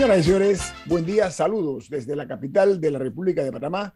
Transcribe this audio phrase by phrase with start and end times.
[0.00, 3.92] Señoras y señores, buen día, saludos desde la capital de la República de Panamá.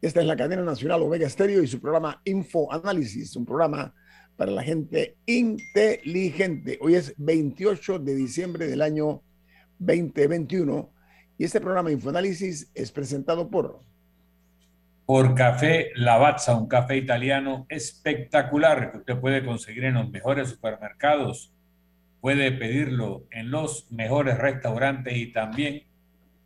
[0.00, 3.94] Esta es la cadena nacional Omega Estéreo y su programa Info Análisis, un programa
[4.34, 6.78] para la gente inteligente.
[6.80, 9.20] Hoy es 28 de diciembre del año
[9.78, 10.90] 2021
[11.36, 13.80] y este programa Infoanálisis es presentado por...
[15.04, 21.51] Por Café Lavazza, un café italiano espectacular que usted puede conseguir en los mejores supermercados
[22.22, 25.82] puede pedirlo en los mejores restaurantes y también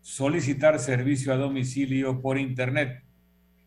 [0.01, 3.05] solicitar servicio a domicilio por internet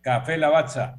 [0.02, 0.98] Café Lavazza,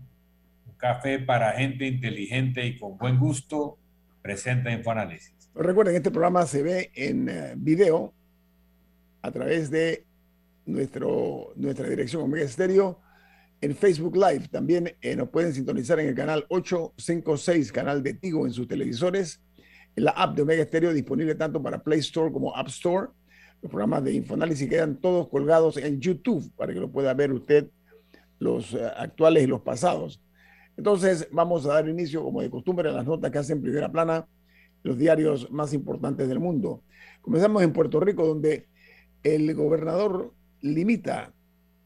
[0.65, 3.79] un café para gente inteligente y con buen gusto,
[4.23, 5.51] presenta Infoanálisis.
[5.57, 8.15] Recuerden, este programa se ve en eh, video
[9.23, 10.07] a través de
[10.67, 13.01] nuestro, nuestra dirección Omega Estéreo
[13.63, 14.49] en Facebook Live.
[14.49, 19.41] También eh, nos pueden sintonizar en el canal 856, canal de Tigo en sus televisores.
[19.95, 23.09] En la app de Omega Stereo disponible tanto para Play Store como App Store.
[23.63, 27.69] Los programas de Infoanálisis quedan todos colgados en YouTube para que lo pueda ver usted
[28.41, 30.21] los eh, actuales y los pasados.
[30.77, 34.27] Entonces vamos a dar inicio, como de costumbre, a las notas que hacen primera plana
[34.83, 36.83] los diarios más importantes del mundo.
[37.21, 38.67] Comenzamos en Puerto Rico, donde
[39.23, 41.33] el gobernador limita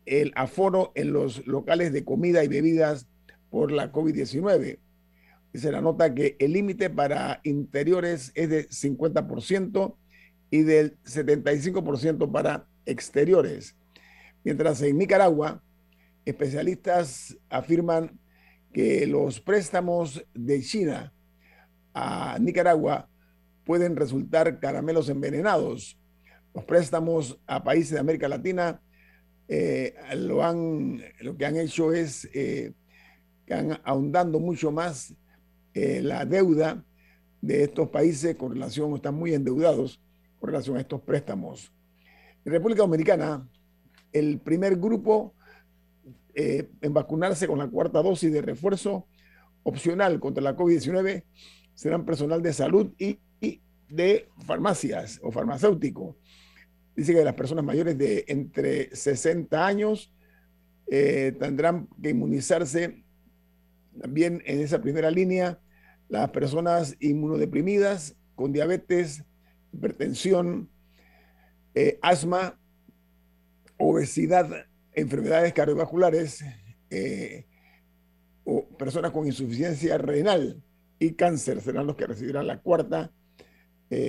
[0.06, 3.06] el aforo en los locales de comida y bebidas
[3.50, 4.78] por la COVID-19.
[5.52, 9.96] Dice la nota que el límite para interiores es de 50%
[10.50, 13.76] y del 75% para exteriores.
[14.44, 15.62] Mientras en Nicaragua,
[16.24, 18.18] especialistas afirman
[18.72, 21.12] que los préstamos de China
[21.94, 23.08] a Nicaragua
[23.64, 25.98] pueden resultar caramelos envenenados.
[26.54, 28.80] Los préstamos a países de América Latina
[29.48, 32.72] eh, lo, han, lo que han hecho es eh,
[33.46, 35.14] que han ahondando mucho más
[35.74, 36.84] eh, la deuda
[37.40, 40.00] de estos países con relación, están muy endeudados
[40.40, 41.72] con relación a estos préstamos.
[42.44, 43.48] En República Dominicana,
[44.12, 45.34] el primer grupo
[46.38, 49.06] en vacunarse con la cuarta dosis de refuerzo
[49.62, 51.24] opcional contra la COVID-19
[51.72, 56.18] serán personal de salud y, y de farmacias o farmacéutico.
[56.96, 60.14] Dice que las personas mayores de entre 60 años
[60.86, 63.04] eh, tendrán que inmunizarse
[64.00, 65.60] también en esa primera línea
[66.08, 69.24] las personas inmunodeprimidas con diabetes,
[69.72, 70.70] hipertensión,
[71.74, 72.58] eh, asma,
[73.76, 74.48] obesidad,
[74.92, 76.44] enfermedades cardiovasculares,
[76.88, 77.46] eh,
[78.44, 80.62] o personas con insuficiencia renal
[80.98, 83.12] y cáncer serán los que recibirán la cuarta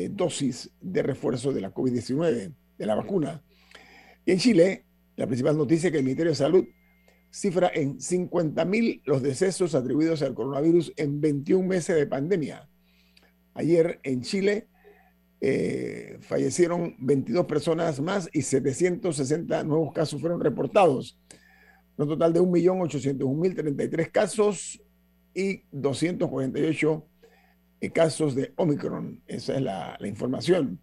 [0.10, 3.44] dosis de refuerzo de la COVID-19 de la vacuna.
[4.26, 6.66] Y en Chile, la principal noticia es que el Ministerio de Salud
[7.32, 12.70] cifra en 50.000 los decesos atribuidos al coronavirus en 21 meses de pandemia.
[13.54, 14.68] Ayer en Chile
[15.40, 21.20] eh, fallecieron 22 personas más y 760 nuevos casos fueron reportados.
[21.98, 24.82] Un total de 1.801.033 casos
[25.34, 27.08] y 248
[27.82, 29.22] eh, casos de Omicron.
[29.28, 30.80] Esa es la, la información.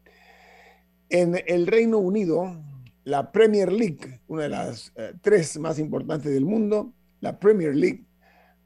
[1.09, 2.57] En el Reino Unido,
[3.05, 8.05] la Premier League, una de las eh, tres más importantes del mundo, la Premier League,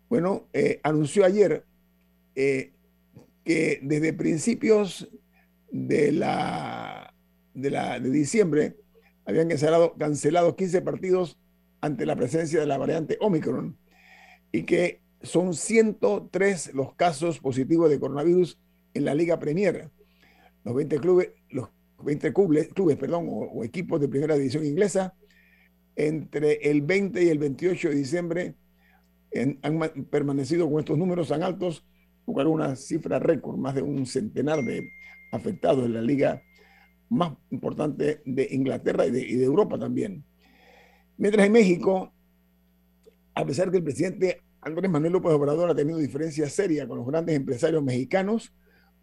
[0.08, 1.64] bueno, eh, anunció ayer
[2.34, 2.72] eh,
[3.44, 5.08] que desde principios
[5.70, 7.14] de, la,
[7.54, 8.76] de, la, de diciembre
[9.26, 11.38] habían cancelado, cancelado 15 partidos
[11.80, 13.76] ante la presencia de la variante Omicron
[14.52, 18.58] y que son 103 los casos positivos de coronavirus
[18.94, 19.90] en la Liga Premier.
[20.64, 21.30] Los 20 clubes,
[22.02, 25.14] 20 clubes, clubes perdón, o, equipos de primera división inglesa,
[25.96, 28.54] entre el 20 y el 28 de diciembre
[29.62, 29.78] han
[30.10, 31.84] permanecido con estos números tan altos,
[32.24, 34.88] con una cifra récord, más de un centenar de
[35.32, 36.42] afectados en la liga
[37.10, 40.24] más importante de Inglaterra y de, Europa también.
[41.16, 42.12] Mientras en México,
[43.34, 47.06] a pesar que el presidente Andrés Manuel López Obrador ha tenido diferencias serias con los
[47.06, 48.52] grandes empresarios mexicanos.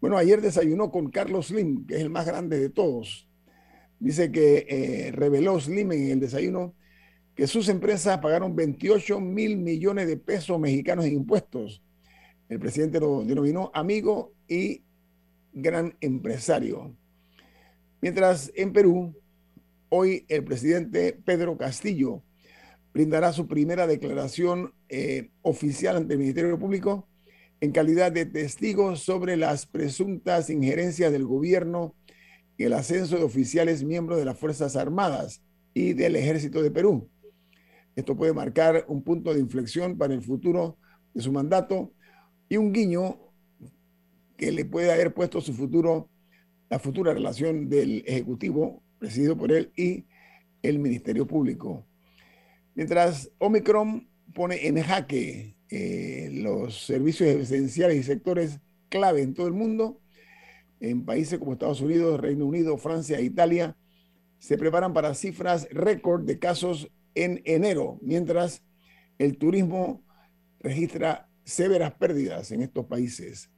[0.00, 3.28] Bueno, ayer desayunó con Carlos Slim, que es el más grande de todos.
[3.98, 6.74] Dice que eh, reveló Slim en el desayuno
[7.34, 11.82] que sus empresas pagaron 28 mil millones de pesos mexicanos en impuestos.
[12.48, 14.82] El presidente lo denominó amigo y
[15.52, 16.96] gran empresario.
[18.00, 19.14] Mientras en Perú,
[19.90, 22.22] hoy el presidente Pedro Castillo
[22.94, 27.06] brindará su primera declaración eh, oficial ante el Ministerio Público
[27.60, 31.94] en calidad de testigo sobre las presuntas injerencias del gobierno
[32.58, 35.42] en el ascenso de oficiales miembros de las Fuerzas Armadas
[35.74, 37.08] y del Ejército de Perú.
[37.94, 40.78] Esto puede marcar un punto de inflexión para el futuro
[41.14, 41.92] de su mandato
[42.48, 43.18] y un guiño
[44.36, 46.10] que le puede haber puesto su futuro,
[46.68, 50.04] la futura relación del Ejecutivo, presidido por él, y
[50.62, 51.86] el Ministerio Público.
[52.74, 59.52] Mientras Omicron pone en jaque eh, los servicios esenciales y sectores clave en todo el
[59.52, 60.00] mundo,
[60.80, 63.76] en países como Estados Unidos, Reino Unido, Francia e Italia,
[64.38, 68.62] se preparan para cifras récord de casos en enero, mientras
[69.18, 70.04] el turismo
[70.60, 73.50] registra severas pérdidas en estos países.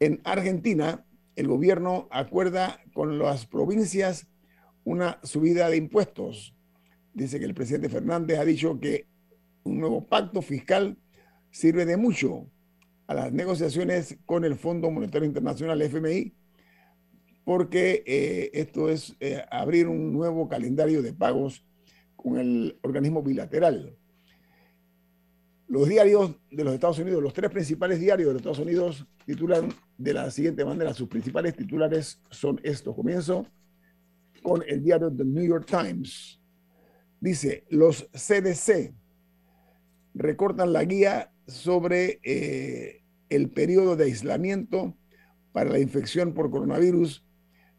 [0.00, 1.04] En Argentina,
[1.36, 4.26] el gobierno acuerda con las provincias
[4.84, 6.54] una subida de impuestos
[7.18, 9.06] dice que el presidente Fernández ha dicho que
[9.68, 10.96] un nuevo pacto fiscal
[11.50, 12.50] sirve de mucho
[13.06, 16.34] a las negociaciones con el Fondo Monetario Internacional, FMI,
[17.44, 21.64] porque eh, esto es eh, abrir un nuevo calendario de pagos
[22.16, 23.96] con el organismo bilateral.
[25.66, 29.68] Los diarios de los Estados Unidos, los tres principales diarios de los Estados Unidos titulan
[29.96, 32.94] de la siguiente manera, sus principales titulares son estos.
[32.94, 33.46] Comienzo
[34.42, 36.38] con el diario The New York Times
[37.20, 38.94] Dice, los CDC
[40.18, 44.96] recortan la guía sobre eh, el periodo de aislamiento
[45.52, 47.24] para la infección por coronavirus,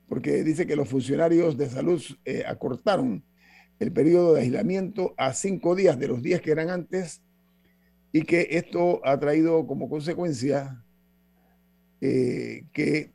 [0.07, 3.25] porque dice que los funcionarios de salud eh, acortaron
[3.79, 7.21] el periodo de aislamiento a cinco días de los días que eran antes
[8.11, 10.83] y que esto ha traído como consecuencia
[12.01, 13.11] eh, que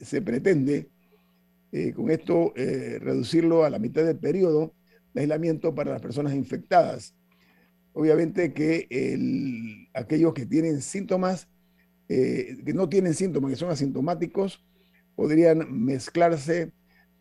[0.00, 0.88] se pretende
[1.94, 4.74] con esto reducirlo a la mitad del periodo
[5.14, 7.14] de aislamiento para las personas infectadas.
[7.92, 11.48] Obviamente que aquellos que tienen síntomas,
[12.08, 14.64] eh, que no tienen síntomas, que son asintomáticos,
[15.16, 16.72] podrían mezclarse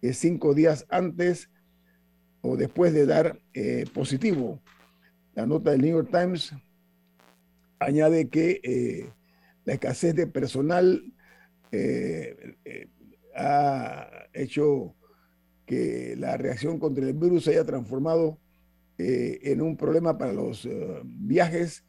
[0.01, 1.50] eh, cinco días antes
[2.42, 4.62] o después de dar eh, positivo.
[5.33, 6.54] La nota del New York Times
[7.80, 9.12] añade que
[9.66, 11.13] la escasez de personal
[13.36, 14.95] ha hecho
[15.66, 18.39] que la reacción contra el virus se haya transformado
[19.01, 21.85] eh, en un problema para los eh, viajes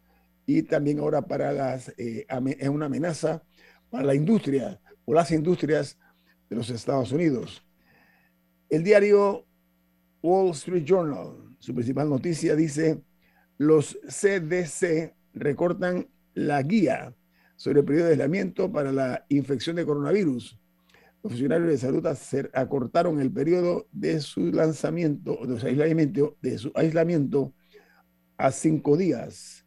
[0.47, 2.25] y también ahora para las, eh,
[2.57, 3.43] es una amenaza
[3.91, 5.99] para la industria o las industrias
[6.49, 7.67] de los Estados Unidos.
[8.69, 9.45] El diario
[10.23, 13.03] Wall Street Journal, su principal noticia dice,
[13.59, 17.13] los CDC recortan la guía
[17.57, 20.60] sobre el periodo de aislamiento para la infección de coronavirus
[21.23, 22.07] los funcionarios de salud
[22.55, 27.53] acortaron el periodo de su lanzamiento, de su aislamiento, de su aislamiento
[28.39, 29.67] a cinco días.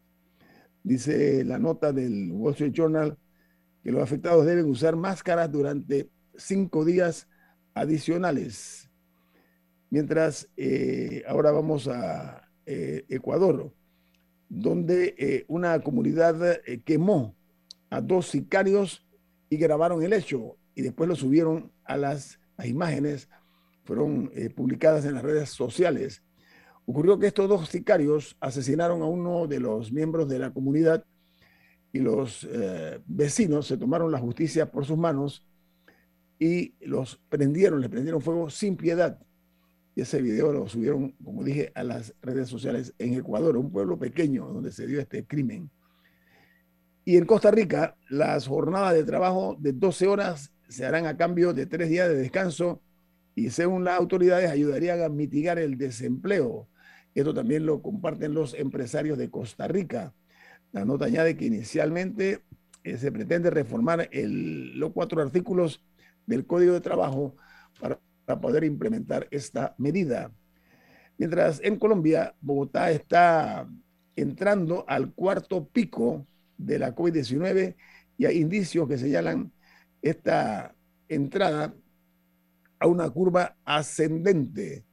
[0.83, 3.17] Dice la nota del Wall Street Journal
[3.83, 7.27] que los afectados deben usar máscaras durante cinco días
[7.75, 8.89] adicionales.
[9.89, 13.71] Mientras eh, ahora vamos a eh, Ecuador,
[14.49, 17.35] donde eh, una comunidad quemó
[17.91, 19.05] a dos sicarios
[19.49, 23.29] y grabaron el hecho y después lo subieron a las, imágenes,
[23.83, 26.23] fueron eh, publicadas en las redes sociales.
[26.85, 31.05] Ocurrió que estos dos sicarios asesinaron a uno de los miembros de la comunidad
[31.91, 35.45] y los eh, vecinos se tomaron la justicia por sus manos
[36.39, 39.19] y los prendieron, les prendieron fuego sin piedad.
[39.95, 43.97] Y ese video lo subieron, como dije, a las redes sociales en Ecuador, un pueblo
[43.99, 45.69] pequeño donde se dio este crimen.
[47.05, 51.53] Y en Costa Rica, las jornadas de trabajo de 12 horas se harán a cambio
[51.53, 52.81] de tres días de descanso
[53.35, 56.67] y según las autoridades ayudarían a mitigar el desempleo.
[57.13, 60.13] Esto también lo comparten los empresarios de Costa Rica.
[60.71, 62.41] La nota añade que inicialmente
[62.83, 65.83] eh, se pretende reformar los cuatro artículos
[66.25, 67.35] del Código de Trabajo
[67.79, 70.31] para, para poder implementar esta medida.
[71.19, 73.69] Mientras en Colombia, Bogotá está
[74.15, 76.25] entrando al cuarto pico
[76.57, 77.75] de la COVID-19
[78.17, 79.51] y hay indicios que señalan
[80.03, 80.75] esta
[81.07, 81.73] entrada
[82.77, 84.85] a una curva ascendente.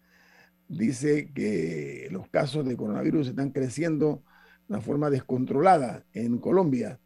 [0.68, 4.22] Dice que los casos de coronavirus están creciendo
[4.68, 7.00] una forma descontrolada en Colombia.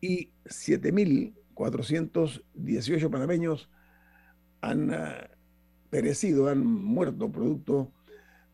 [0.00, 3.68] y 7.418 panameños
[4.62, 4.94] han uh,
[5.90, 7.92] perecido, han muerto producto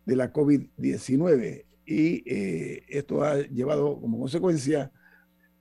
[0.06, 4.90] de la COVID-19 y eh, esto ha llevado como consecuencia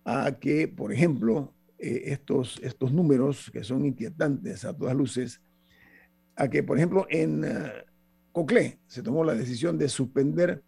[0.05, 5.39] a que, por ejemplo, eh, estos, estos números que son inquietantes a todas luces,
[6.35, 7.67] a que, por ejemplo, en uh,
[8.31, 10.63] Coclé se tomó la decisión de suspender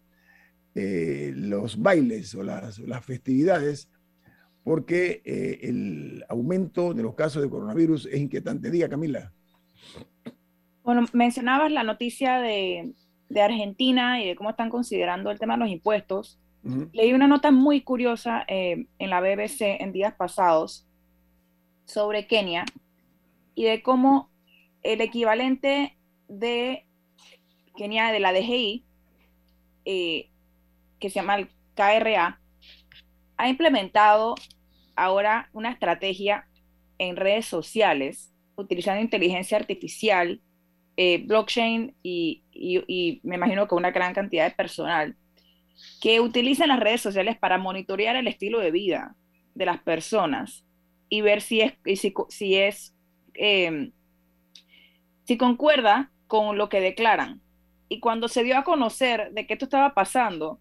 [0.74, 3.90] eh, los bailes o las, las festividades
[4.64, 8.70] porque el aumento de los casos de coronavirus es inquietante.
[8.70, 9.32] Diga, Camila.
[10.82, 12.92] Bueno, mencionabas la noticia de,
[13.28, 16.40] de Argentina y de cómo están considerando el tema de los impuestos.
[16.92, 20.86] Leí una nota muy curiosa eh, en la BBC en días pasados
[21.86, 22.66] sobre Kenia
[23.54, 24.30] y de cómo
[24.88, 26.86] el equivalente de
[27.76, 28.86] Kenia de la DGI,
[29.84, 30.30] eh,
[30.98, 32.40] que se llama el KRA,
[33.36, 34.34] ha implementado
[34.96, 36.48] ahora una estrategia
[36.96, 40.40] en redes sociales utilizando inteligencia artificial
[40.96, 42.42] eh, blockchain y,
[43.22, 45.16] me imagino que una gran cantidad de personal
[46.00, 49.14] que utilizan las redes sociales para monitorear el estilo de vida
[49.54, 50.64] de las personas
[51.10, 51.74] y ver si es,
[52.30, 52.96] si, es,
[53.34, 53.92] em,
[55.28, 57.42] si concuerda con lo que declaran.
[57.90, 60.58] Y cuando se dio a conocer de que esto estaba pasando,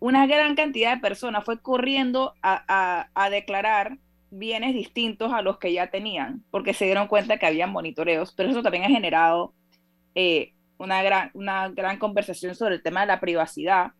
[0.00, 3.98] una gran cantidad de personas fue corriendo a, a declarar
[4.30, 8.50] bienes distintos a los que ya tenían, porque se dieron cuenta que había monitoreos, pero
[8.50, 9.54] eso también ha generado
[10.16, 13.92] eh, una, gran, una gran conversación sobre el tema de la privacidad.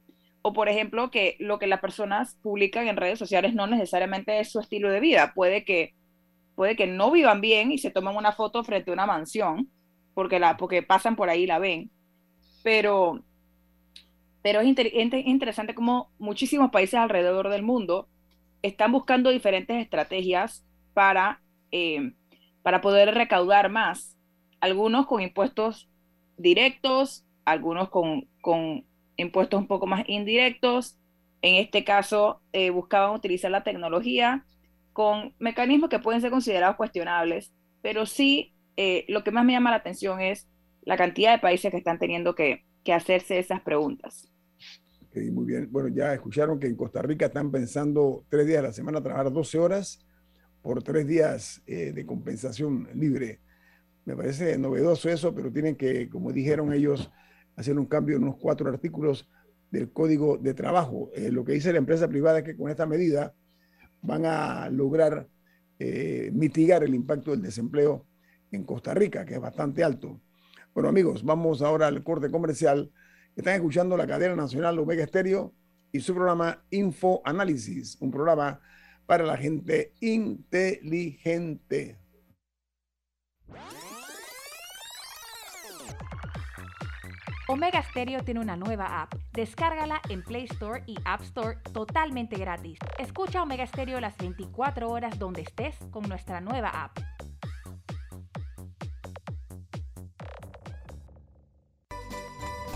[0.42, 4.50] O, por ejemplo, que lo que las personas publican en redes sociales no necesariamente es
[4.50, 5.32] su estilo de vida.
[5.32, 5.94] Puede que,
[6.56, 9.70] puede que no vivan bien y se toman una foto frente a una mansión
[10.14, 11.90] porque, la, porque pasan por ahí y la ven.
[12.62, 13.24] Pero,
[14.42, 18.08] pero es interesante como muchísimos países alrededor del mundo
[18.62, 20.64] están buscando diferentes estrategias
[20.94, 21.42] para,
[21.72, 22.12] eh,
[22.62, 24.16] para poder recaudar más,
[24.60, 25.90] algunos con impuestos
[26.36, 28.28] directos, algunos con,
[29.16, 30.98] impuestos un poco más indirectos.
[31.42, 34.44] En este caso, eh, buscaban utilizar la tecnología
[34.92, 39.70] con mecanismos que pueden ser considerados cuestionables, pero sí eh, lo que más me llama
[39.70, 40.48] la atención es
[40.82, 44.28] la cantidad de países que están teniendo que, hacerse esas preguntas.
[45.14, 45.68] muy bien.
[45.70, 49.32] Bueno, ya escucharon que en Costa Rica están pensando tres días a la semana trabajar
[49.32, 50.04] 12 horas
[50.62, 53.40] por tres días eh, de compensación libre.
[54.04, 57.08] Me parece novedoso eso, pero tienen que, como dijeron ellos,
[57.54, 59.28] hacer un cambio en unos cuatro artículos
[59.70, 61.12] del Código de Trabajo.
[61.14, 63.32] Eh, lo que dice la empresa privada es que con esta medida
[64.00, 65.28] van a lograr
[66.32, 68.06] mitigar el impacto del desempleo
[68.52, 70.20] en Costa Rica, que es bastante alto.
[70.74, 72.92] Bueno, amigos, vamos ahora al corte comercial.
[73.34, 75.52] Están escuchando la cadena nacional Omega Estéreo
[75.90, 78.60] y su programa Info Análisis, un programa
[79.06, 81.98] para la gente inteligente.
[87.48, 89.12] Omega Stereo tiene una nueva app.
[89.32, 92.78] Descárgala en Play Store y App Store totalmente gratis.
[92.98, 96.98] Escucha Omega Stereo las 24 horas donde estés con nuestra nueva app.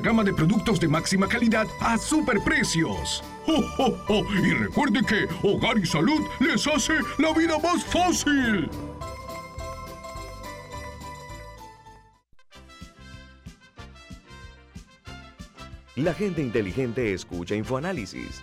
[0.00, 3.22] gama de productos de máxima calidad a superprecios.
[3.46, 8.68] ¡Oh, Y recuerde que Hogar y Salud les hace la vida más fácil.
[15.96, 18.42] La gente inteligente escucha InfoAnálisis.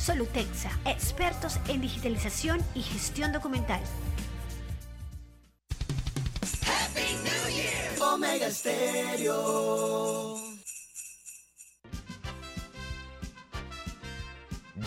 [0.00, 3.80] Solutexa, expertos en digitalización y gestión documental.
[6.66, 8.02] Happy New Year.
[8.14, 10.36] Omega Stereo.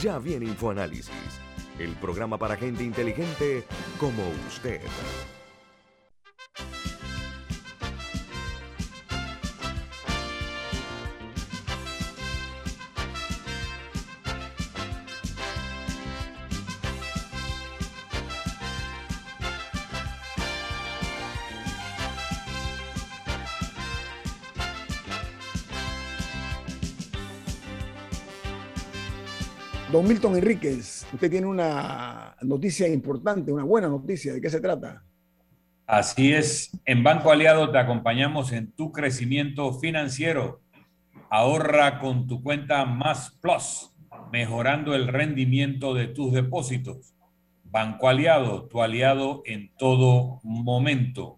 [0.02, 1.12] Ya viene InfoAnálisis
[1.80, 3.66] el programa para gente inteligente
[4.00, 4.82] como usted.
[29.94, 34.34] Don Milton Enríquez, usted tiene una noticia importante, una buena noticia.
[34.34, 35.04] ¿De qué se trata?
[35.86, 36.72] Así es.
[36.86, 40.62] En Banco Aliado te acompañamos en tu crecimiento financiero.
[41.30, 43.94] Ahorra con tu cuenta Más Plus,
[44.32, 47.14] mejorando el rendimiento de tus depósitos.
[47.64, 51.38] Banco Aliado, tu aliado en todo momento.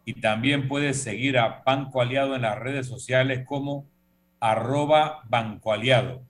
[0.09, 3.87] y también puedes seguir a Banco Aliado en las redes sociales como
[4.39, 6.25] arroba Banco Aliado.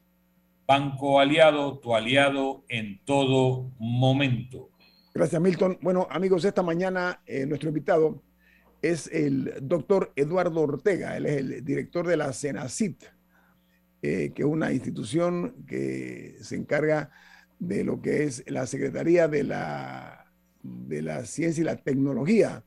[0.68, 4.70] Banco Aliado, tu aliado en todo momento.
[5.14, 5.78] Gracias, Milton.
[5.82, 8.22] Bueno, amigos, esta mañana eh, nuestro invitado
[8.82, 11.16] es el doctor Eduardo Ortega.
[11.16, 13.02] Él es el director de la CENACIT,
[14.02, 17.12] eh, que es una institución que se encarga
[17.60, 20.26] de lo que es la Secretaría de la,
[20.64, 22.66] de la Ciencia y la Tecnología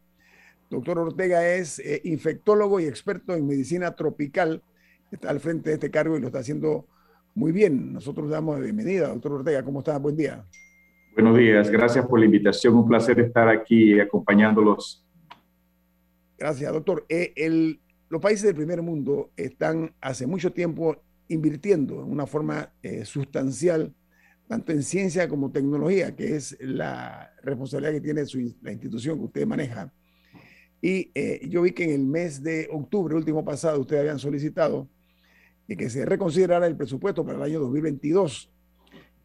[0.73, 4.63] Doctor Ortega es eh, infectólogo y experto en medicina tropical.
[5.11, 6.87] Está al frente de este cargo y lo está haciendo
[7.35, 7.93] muy bien.
[7.93, 9.09] Nosotros damos la bienvenida.
[9.09, 9.99] Doctor Ortega, ¿cómo está?
[9.99, 10.47] Buen día.
[11.15, 12.75] Buenos días, gracias por la invitación.
[12.75, 15.07] Un placer estar aquí acompañándolos.
[16.39, 17.05] Gracias, doctor.
[17.11, 17.77] Eh,
[18.09, 20.97] los países del primer mundo están hace mucho tiempo
[21.29, 23.93] invirtiendo en una forma eh, sustancial,
[24.49, 28.23] tanto en ciencia como tecnología, que es la responsabilidad que tiene
[28.63, 29.93] la institución que usted maneja.
[30.85, 34.89] Y eh, yo vi que en el mes de octubre, último pasado, ustedes habían solicitado
[35.69, 38.53] que se reconsiderara el presupuesto para el año 2022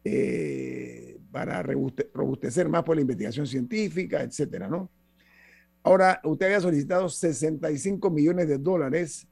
[0.02, 4.90] eh, para robustecer más por la investigación científica, etcétera, ¿no?
[5.82, 9.28] Ahora, usted había solicitado 65 millones de dólares,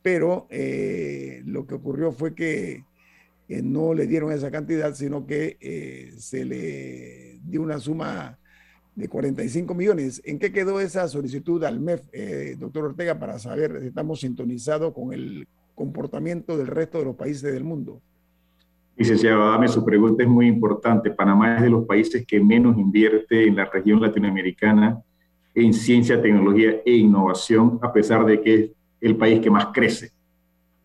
[0.00, 2.84] pero eh, lo que ocurrió fue que
[3.48, 8.38] no le dieron esa cantidad, sino que se le dio una suma
[8.98, 10.20] de 45 millones.
[10.24, 14.92] ¿En qué quedó esa solicitud al MEF, eh, doctor Ortega, para saber si estamos sintonizados
[14.92, 18.00] con el comportamiento del resto de los países del mundo?
[18.96, 21.12] Licenciado Adame, su pregunta es muy importante.
[21.12, 25.00] Panamá es de los países que menos invierte en la región latinoamericana
[25.54, 30.10] en ciencia, tecnología e innovación, a pesar de que es el país que más crece.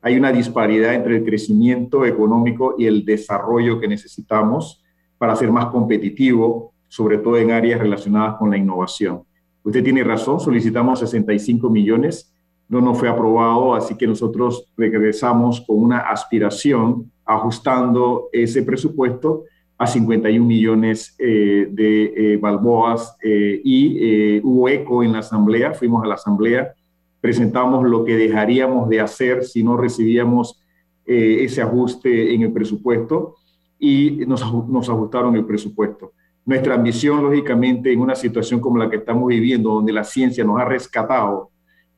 [0.03, 4.83] Hay una disparidad entre el crecimiento económico y el desarrollo que necesitamos
[5.17, 9.23] para ser más competitivo sobre todo en áreas relacionadas con la innovación.
[9.63, 12.31] Usted tiene razón, solicitamos 65 millones,
[12.69, 19.87] no nos fue aprobado, así que nosotros regresamos con una aspiración ajustando ese presupuesto a
[19.87, 26.07] 51 millones eh, de eh, balboas eh, y hubo eco en la asamblea, fuimos a
[26.07, 26.75] la asamblea,
[27.19, 30.59] presentamos lo que dejaríamos de hacer si no recibíamos
[31.05, 33.37] ese ajuste en el presupuesto
[33.79, 36.13] y nos, nos ajustaron el presupuesto.
[36.45, 40.59] Nuestra ambición, lógicamente, en una situación como la que estamos viviendo, donde la ciencia nos
[40.59, 41.51] ha rescatado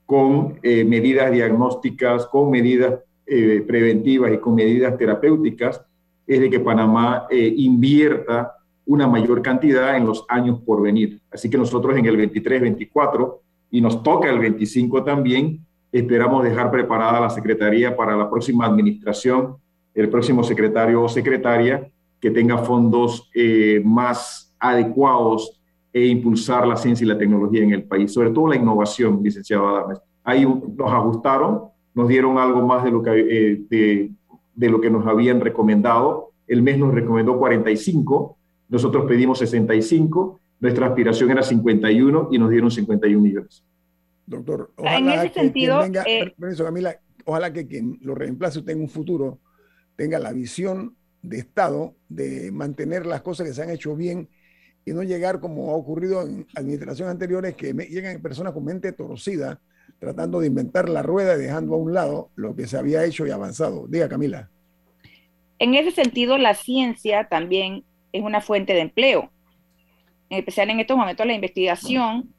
[0.05, 5.81] con eh, medidas diagnósticas, con medidas eh, preventivas y con medidas terapéuticas,
[6.27, 8.53] es de que Panamá eh, invierta
[8.86, 11.19] una mayor cantidad en los años por venir.
[11.31, 16.69] Así que nosotros en el 23, 24 y nos toca el 25 también, esperamos dejar
[16.69, 19.55] preparada la Secretaría para la próxima administración,
[19.95, 21.89] el próximo secretario o secretaria
[22.25, 25.61] que tenga fondos eh, más adecuados
[25.93, 29.67] e impulsar la ciencia y la tecnología en el país, sobre todo la innovación, licenciado
[29.67, 29.99] Adames.
[30.23, 34.11] Ahí nos ajustaron, nos dieron algo más de lo que, eh, de,
[34.55, 36.31] de lo que nos habían recomendado.
[36.47, 38.38] El mes nos recomendó 45,
[38.69, 43.63] nosotros pedimos 65, nuestra aspiración era 51 y nos dieron 51 millones.
[44.25, 48.73] Doctor, ojalá en ese que sentido, venga, eh, Camila, ojalá que quien lo reemplace usted
[48.73, 49.41] en un futuro
[49.95, 50.95] tenga la visión
[51.29, 54.29] de Estado de mantener las cosas que se han hecho bien
[54.85, 59.59] y no llegar como ha ocurrido en administraciones anteriores que llegan personas con mente torcida
[59.99, 63.25] tratando de inventar la rueda y dejando a un lado lo que se había hecho
[63.25, 63.88] y avanzado.
[63.88, 64.49] Diga, Camila.
[65.57, 69.31] En ese sentido, la ciencia también es una fuente de empleo,
[70.29, 72.33] en especial en estos momentos la investigación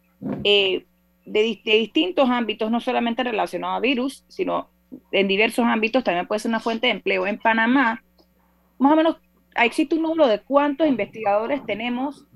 [0.45, 0.85] eh,
[1.25, 4.71] de, distintos ámbitos, no solamente relacionados a virus, sino
[5.13, 7.27] en diversos ámbitos también puede ser una fuente de empleo.
[7.27, 8.03] En Panamá,
[8.79, 9.17] más o menos,
[9.55, 12.27] existe un número de cuántos investigadores tenemos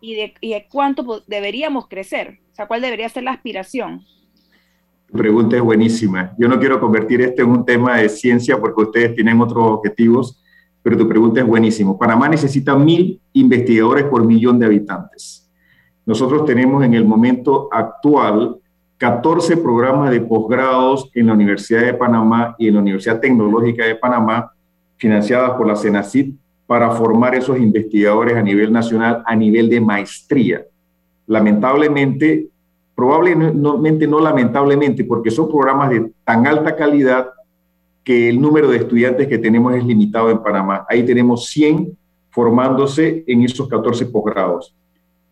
[0.00, 2.38] y de, y cuánto deberíamos crecer.
[2.52, 4.02] O sea, ¿cuál debería ser la aspiración?
[5.06, 6.34] Tu pregunta es buenísima.
[6.38, 10.42] Yo no quiero convertir esto en un tema de ciencia porque ustedes tienen otros objetivos,
[10.82, 11.96] pero tu pregunta es buenísima.
[11.98, 15.50] Panamá necesita mil investigadores por millón de habitantes.
[16.04, 18.56] Nosotros tenemos en el momento actual
[18.98, 23.96] 14 programas de posgrados en la Universidad de Panamá y en la Universidad Tecnológica de
[23.96, 24.52] Panamá,
[24.96, 26.34] financiadas por la CENACID,
[26.66, 30.64] para formar esos investigadores a nivel nacional, a nivel de maestría.
[31.26, 32.48] Lamentablemente,
[32.94, 37.28] probablemente no lamentablemente, porque son programas de tan alta calidad
[38.02, 40.86] que el número de estudiantes que tenemos es limitado en Panamá.
[40.88, 41.96] Ahí tenemos 100
[42.30, 44.74] formándose en esos 14 posgrados.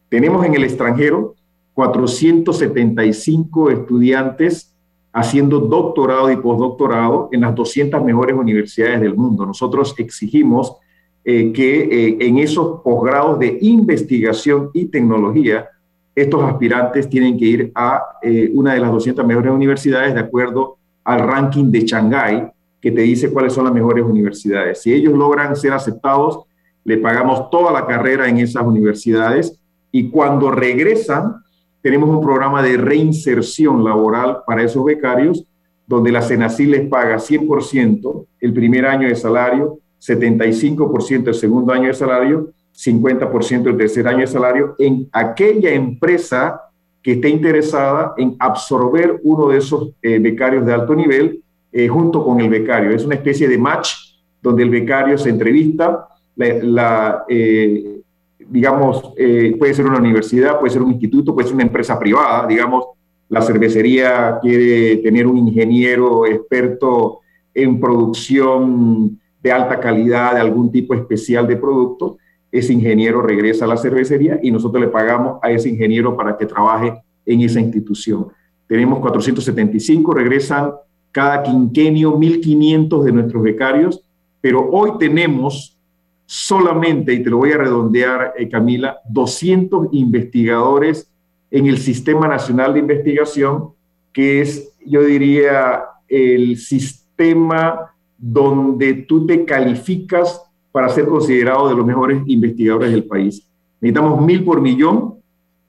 [0.09, 1.35] Tenemos en el extranjero
[1.75, 4.74] 475 estudiantes
[5.15, 9.47] haciendo doctorado y postdoctorado en las 200 mejores universidades del mundo.
[9.47, 10.77] Nosotros exigimos
[11.25, 15.69] eh, que eh, en esos posgrados de investigación y tecnología
[16.17, 20.79] estos aspirantes tienen que ir a eh, una de las 200 mejores universidades de acuerdo
[21.05, 22.49] al ranking de Shanghái,
[22.81, 24.83] que te dice cuáles son las mejores universidades.
[24.83, 26.41] Si ellos logran ser aceptados,
[26.83, 29.61] le pagamos toda la carrera en esas universidades
[29.93, 31.44] y cuando regresan,
[31.85, 35.45] tenemos un programa de reinserción laboral para esos becarios,
[35.87, 41.89] donde la CENACI les paga 100% el primer año de salario, 75% el segundo año
[41.89, 46.59] de salario 50% el tercer año de salario en aquella empresa
[47.03, 52.25] que esté interesada en absorber uno de esos eh, becarios de alto nivel eh, junto
[52.25, 52.93] con el becario.
[52.93, 53.93] Es una especie de match
[54.41, 58.01] donde el becario se entrevista, la, eh,
[58.49, 59.13] digamos,
[59.59, 62.87] puede ser una universidad, puede ser un instituto, puede ser una empresa privada, digamos,
[63.29, 67.21] la cervecería quiere tener un ingeniero experto
[67.55, 72.19] en producción de alta calidad de algún tipo especial de producto
[72.55, 76.47] ese ingeniero regresa a la cervecería y nosotros le pagamos a ese ingeniero para que
[76.47, 76.95] trabaje
[77.27, 78.29] en esa institución.
[78.69, 80.71] Tenemos 475, regresan
[81.11, 84.05] cada quinquenio 1.500 de nuestros becarios,
[84.41, 85.74] pero hoy tenemos
[86.27, 91.11] solamente, y te lo voy a redondear, eh, Camila, 200 investigadores
[91.51, 93.71] en el Sistema Nacional de Investigación,
[94.13, 101.87] que es, yo diría, el sistema donde tú te calificas para ser considerado de los
[101.87, 103.47] mejores investigadores del país.
[103.81, 105.17] Necesitamos mil por millón,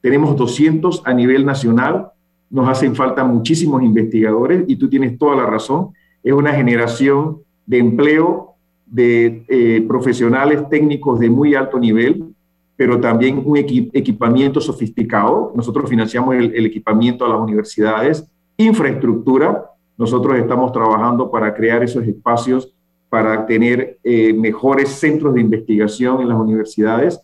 [0.01, 2.07] tenemos 200 a nivel nacional,
[2.49, 5.89] nos hacen falta muchísimos investigadores y tú tienes toda la razón,
[6.23, 8.54] es una generación de empleo
[8.86, 12.36] de eh, profesionales técnicos de muy alto nivel,
[12.76, 15.54] pero también un equipamiento sofisticado.
[15.56, 19.71] Nosotros financiamos el, equipamiento a las universidades, infraestructura.
[19.98, 22.74] Nosotros estamos trabajando para crear esos espacios
[23.10, 27.21] para tener eh, mejores centros de investigación en las universidades.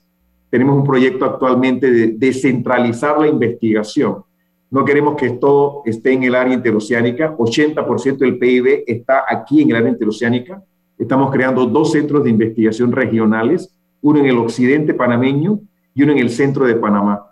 [0.49, 4.23] Tenemos un proyecto actualmente de descentralizar la investigación.
[4.69, 7.35] No queremos que todo esté en el área interoceánica.
[7.35, 10.63] 80% del PIB está aquí en el área interoceánica.
[11.01, 15.59] Estamos creando dos centros de investigación regionales, uno en el occidente panameño
[15.95, 17.25] y uno en el centro de Panamá,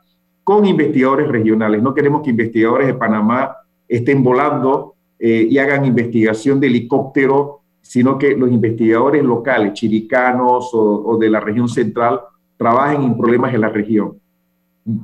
[0.43, 1.81] con investigadores regionales.
[1.81, 3.55] No queremos que investigadores de Panamá
[3.87, 11.17] estén volando eh, y hagan investigación de helicóptero sino que los investigadores locales, chiricanos o,
[11.19, 12.19] de la región central,
[12.55, 14.19] trabajen en problemas en la región.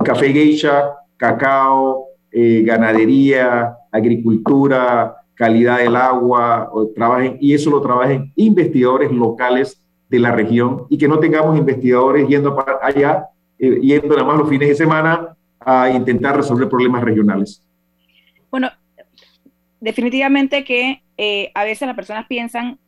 [0.04, 9.12] Café geisha, cacao, eh, ganadería, agricultura, calidad del agua, trabajen, y eso lo trabajen investigadores
[9.12, 13.28] locales de la región y que no tengamos investigadores yendo allá,
[13.60, 17.62] eh, yendo nada más los fines de semana a intentar resolver problemas regionales.
[18.50, 18.70] Bueno,
[19.80, 22.80] definitivamente que eh, a veces las personas piensan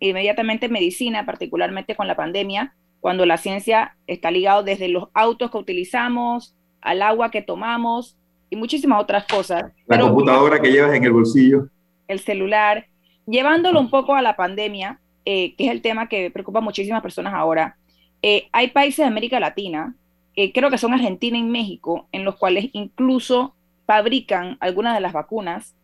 [0.00, 5.50] inmediatamente en medicina, particularmente con la pandemia, cuando la ciencia está ligada desde los autos
[5.50, 8.16] que utilizamos, al agua que tomamos
[8.50, 9.72] y muchísimas otras cosas.
[9.86, 11.68] La computadora que llevas en el bolsillo.
[12.08, 12.86] El celular.
[13.26, 17.02] Llevándolo un poco a la pandemia, eh, que es el tema que preocupa a muchísimas
[17.02, 17.76] personas ahora,
[18.22, 19.94] eh, hay países de América Latina,
[20.34, 23.54] eh, creo que son Argentina y México, en los cuales incluso
[23.86, 25.74] fabrican algunas de las vacunas,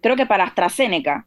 [0.00, 1.26] creo que para AstraZeneca.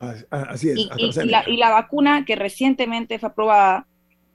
[0.00, 0.14] Ah,
[0.50, 0.78] así es.
[0.78, 3.86] Y, la, y, la, vacuna que recientemente fue aprobada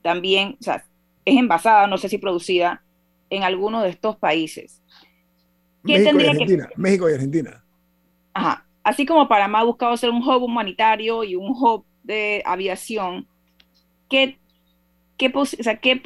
[0.02, 0.84] también, o sea,
[1.26, 2.84] es envasada, no sé si producida,
[3.30, 4.82] en alguno de estos países.
[5.86, 6.82] ¿Qué México tendría y Argentina, que...
[6.82, 7.64] México y Argentina.
[8.34, 8.66] Ajá.
[8.86, 13.28] Así como Panamá ha buscado ser un hub humanitario y un hub de aviación,
[14.08, 14.38] ¿qué,
[15.18, 16.04] qué, o sea, ¿qué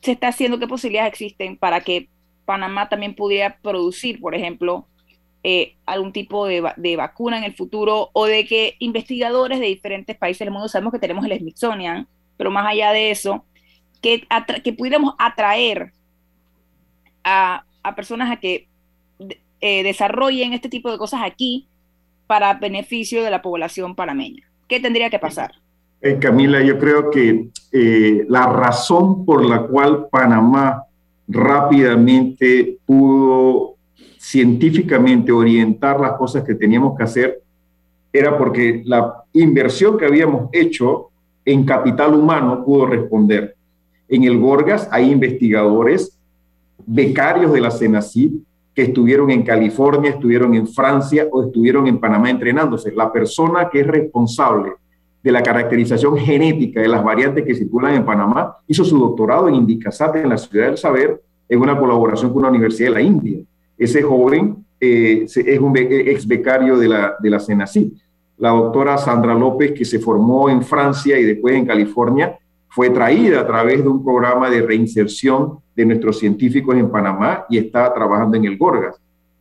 [0.00, 0.60] se está haciendo?
[0.60, 2.08] ¿Qué posibilidades existen para que
[2.44, 4.86] Panamá también pudiera producir, por ejemplo,
[5.42, 10.16] eh, algún tipo de, de, vacuna en el futuro o de que investigadores de diferentes
[10.16, 13.44] países del mundo, sabemos que tenemos el Smithsonian, pero más allá de eso,
[14.00, 14.24] que,
[14.62, 15.92] que pudiéramos atraer
[17.24, 18.68] a, a personas a que
[19.60, 21.66] eh, desarrollen este tipo de cosas aquí
[22.30, 24.44] para beneficio de la población panameña.
[24.68, 25.50] ¿Qué tendría que pasar?
[26.00, 30.84] Eh, Camila, yo creo que eh, la razón por la cual Panamá
[31.26, 33.74] rápidamente pudo
[34.16, 37.42] científicamente orientar las cosas que teníamos que hacer
[38.12, 41.10] era porque la inversión que habíamos hecho
[41.44, 43.56] en capital humano pudo responder.
[44.08, 46.16] En el Gorgas hay investigadores,
[46.86, 48.34] becarios de la CENACID,
[48.74, 52.92] que estuvieron en California, estuvieron en Francia o estuvieron en Panamá entrenándose.
[52.92, 54.72] La persona que es responsable
[55.22, 59.56] de la caracterización genética de las variantes que circulan en Panamá hizo su doctorado en
[59.56, 63.40] Indicasat en la Ciudad del Saber en una colaboración con una universidad de la India.
[63.76, 67.92] Ese joven eh, es un ex becario de la, de la CENACID.
[68.38, 72.38] La doctora Sandra López, que se formó en Francia y después en California,
[72.70, 77.58] fue traída a través de un programa de reinserción de nuestros científicos en Panamá y
[77.58, 79.00] está trabajando en el Gorgas.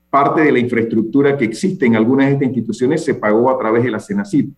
[0.10, 3.84] Parte de la infraestructura que existe en algunas de estas instituciones se pagó a través
[3.84, 4.50] de la CENACID.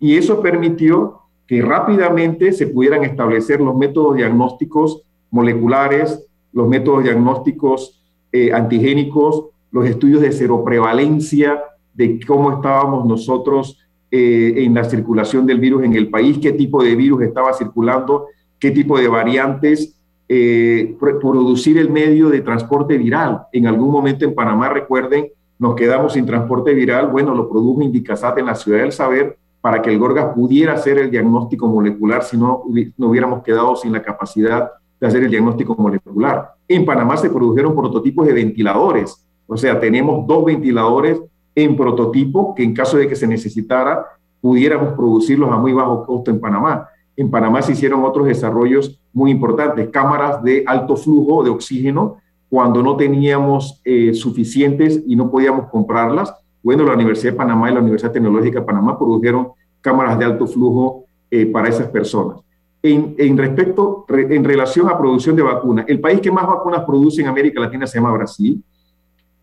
[0.00, 8.02] Y eso permitió que rápidamente se pudieran establecer los métodos diagnósticos moleculares, los métodos diagnósticos
[8.32, 13.83] eh, antigénicos, los estudios de seroprevalencia, de cómo estábamos nosotros
[14.16, 18.26] eh, en la circulación del virus en el país, qué tipo de virus estaba circulando,
[18.60, 23.42] qué tipo de variantes, eh, producir el medio de transporte viral.
[23.50, 28.38] En algún momento en Panamá, recuerden, nos quedamos sin transporte viral, bueno, lo produjo Indicasat
[28.38, 32.36] en la Ciudad del Saber para que el Gorgas pudiera hacer el diagnóstico molecular, si
[32.36, 32.62] no,
[32.96, 36.52] no hubiéramos quedado sin la capacidad de hacer el diagnóstico molecular.
[36.68, 41.20] En Panamá se produjeron prototipos de ventiladores, o sea, tenemos dos ventiladores
[41.54, 44.06] en prototipo que en caso de que se necesitara
[44.40, 46.88] pudiéramos producirlos a muy bajo costo en Panamá.
[47.16, 52.16] En Panamá se hicieron otros desarrollos muy importantes, cámaras de alto flujo de oxígeno
[52.50, 56.34] cuando no teníamos eh, suficientes y no podíamos comprarlas.
[56.62, 59.48] Bueno, la Universidad de Panamá y la Universidad Tecnológica de Panamá produjeron
[59.80, 62.38] cámaras de alto flujo eh, para esas personas.
[62.82, 67.22] En, en respecto, en relación a producción de vacunas, el país que más vacunas produce
[67.22, 68.62] en América Latina se llama Brasil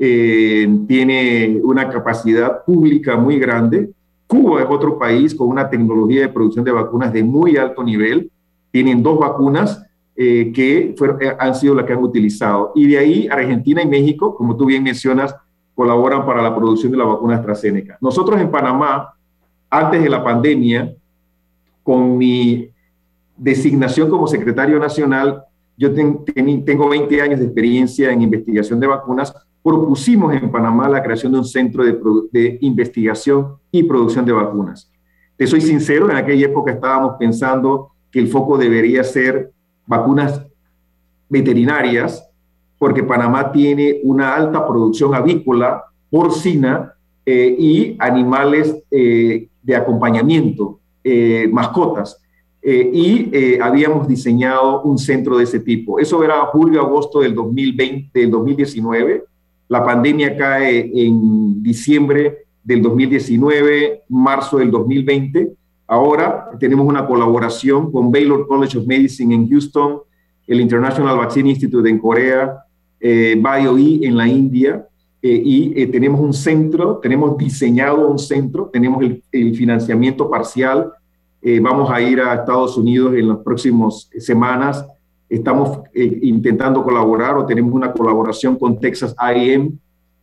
[0.03, 3.91] eh, tiene una capacidad pública muy grande.
[4.25, 8.31] Cuba es otro país con una tecnología de producción de vacunas de muy alto nivel.
[8.71, 9.85] Tienen dos vacunas
[10.15, 12.71] eh, que eh, han sido las que han utilizado.
[12.73, 15.35] Y de ahí Argentina y México, como tú bien mencionas,
[15.75, 17.99] colaboran para la producción de la vacuna AstraZeneca.
[18.01, 19.13] Nosotros en Panamá,
[19.69, 20.95] antes de la pandemia,
[21.83, 22.71] con mi
[23.37, 25.43] designación como secretario nacional,
[25.77, 29.31] yo tengo 20 años de experiencia en investigación de vacunas,
[29.63, 34.91] propusimos en Panamá la creación de un centro de, investigación y producción de vacunas.
[35.37, 39.51] Te soy sincero, en aquella época estábamos pensando que el foco debería ser
[39.85, 40.45] vacunas
[41.29, 42.27] veterinarias,
[42.77, 46.93] porque Panamá tiene una alta producción avícola, porcina
[47.25, 52.17] eh, y animales eh, de acompañamiento, eh, mascotas.
[52.63, 55.97] y habíamos diseñado un centro de ese tipo.
[55.97, 59.30] Eso era julio-agosto del 2020, del 2019
[59.71, 65.49] la pandemia cae en diciembre del 2019, marzo del 2020.
[65.87, 69.99] Ahora tenemos una colaboración con Baylor College of Medicine en Houston,
[70.45, 72.65] el International Vaccine Institute en Corea,
[72.99, 74.85] eh, BioE en la India,
[75.21, 80.91] eh, y eh, tenemos un centro, tenemos diseñado un centro, tenemos el, financiamiento parcial
[81.43, 84.85] Eh, vamos a ir a Estados Unidos en las próximas semanas.
[85.31, 89.71] Estamos eh, intentando colaborar o tenemos una colaboración con Texas A&M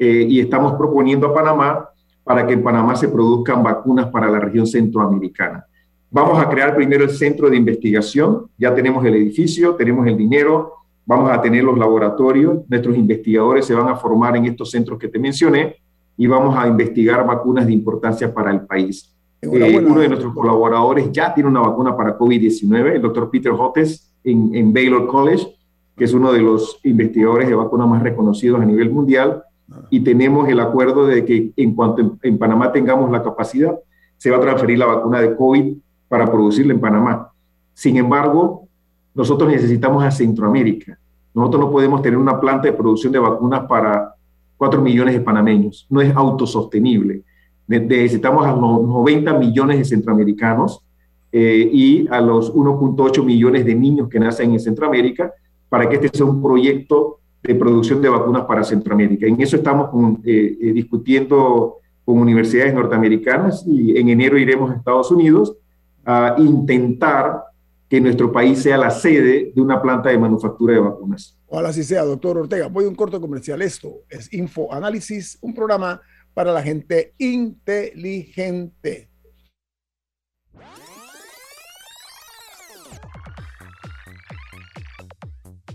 [0.01, 1.89] y estamos proponiendo a Panamá
[2.23, 5.65] para que en Panamá se produzcan vacunas para la región centroamericana.
[6.11, 10.75] Vamos a crear primero el centro de investigación, ya tenemos el edificio, tenemos el dinero,
[11.07, 15.09] vamos a tener los laboratorios, nuestros investigadores se van a formar en estos centros que
[15.09, 15.77] te mencioné
[16.19, 19.15] y vamos a investigar vacunas de importancia para el país.
[19.41, 24.08] Eh, uno de nuestros colaboradores ya tiene una vacuna para COVID-19, el doctor Peter Hotes
[24.31, 25.57] en, en, Baylor College,
[25.97, 29.83] que es uno de los investigadores de vacunas más reconocidos a nivel mundial, ah.
[29.91, 33.77] y tenemos el acuerdo de que en cuanto en, en Panamá tengamos la capacidad,
[34.17, 35.77] se va a transferir la vacuna de COVID
[36.09, 37.31] para producirla en Panamá.
[37.75, 38.69] Sin embargo,
[39.15, 40.99] nosotros necesitamos a Centroamérica.
[41.35, 44.15] Nosotros no podemos tener una planta de producción de vacunas para
[44.57, 45.87] 4 millones de panameños.
[45.89, 47.23] No es autosostenible.
[47.67, 50.85] Necesitamos a los 90 millones de centroamericanos
[51.31, 55.33] eh, y a los 1.8 millones de niños que nacen en Centroamérica
[55.69, 59.27] para que este sea un proyecto de producción de vacunas para Centroamérica.
[59.27, 59.91] En eso estamos
[60.25, 65.57] eh, eh, discutiendo con universidades norteamericanas y en enero iremos a Estados Unidos
[66.05, 67.43] a intentar
[67.89, 71.39] que nuestro país sea la sede de una planta de manufactura de vacunas.
[71.47, 72.69] Ojalá así sea, doctor Ortega.
[72.69, 73.63] Voy a un corto comercial.
[73.63, 76.01] Esto es Info Análisis, un programa
[76.35, 79.09] para la gente inteligente.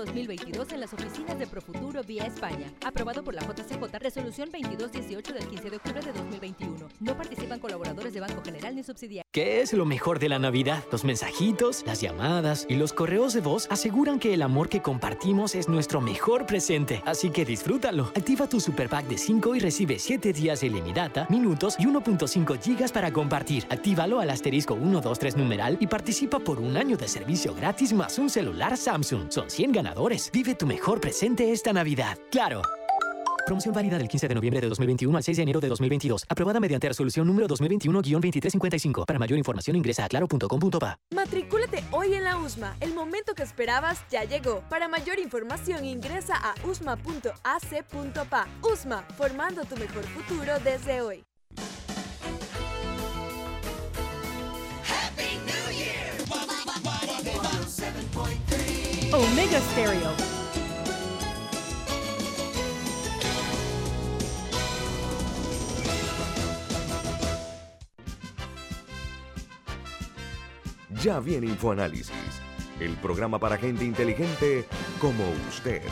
[0.00, 2.72] 2022 en las oficinas de Profuturo vía España.
[2.84, 6.88] Aprobado por la JCJ, resolución 2218 del 15 de octubre de 2021.
[7.00, 9.26] No participan colaboradores de Banco General ni subsidiarios.
[9.30, 10.82] ¿Qué es lo mejor de la Navidad?
[10.90, 15.54] Los mensajitos, las llamadas y los correos de voz aseguran que el amor que compartimos
[15.54, 17.02] es nuestro mejor presente.
[17.04, 18.04] Así que disfrútalo.
[18.16, 22.58] Activa tu Super Pack de 5 y recibe 7 días de ilimitada, minutos y 1.5
[22.60, 23.66] gigas para compartir.
[23.68, 28.30] Actívalo al asterisco 123 numeral y participa por un año de servicio gratis más un
[28.30, 29.30] celular Samsung.
[29.30, 29.89] Son 100 ganadores.
[30.32, 32.18] Vive tu mejor presente esta Navidad.
[32.30, 32.62] ¡Claro!
[33.46, 36.24] Promoción válida del 15 de noviembre de 2021 al 6 de enero de 2022.
[36.28, 39.04] Aprobada mediante resolución número 2021-2355.
[39.06, 40.98] Para mayor información ingresa a claro.com.pa.
[41.14, 42.76] Matricúlate hoy en la USMA.
[42.80, 44.62] El momento que esperabas ya llegó.
[44.68, 48.48] Para mayor información ingresa a usma.ac.pa.
[48.62, 51.24] USMA, formando tu mejor futuro desde hoy.
[59.12, 60.12] Omega Stereo.
[71.02, 72.12] Ya viene InfoAnálisis,
[72.78, 74.64] el programa para gente inteligente
[75.00, 75.82] como usted.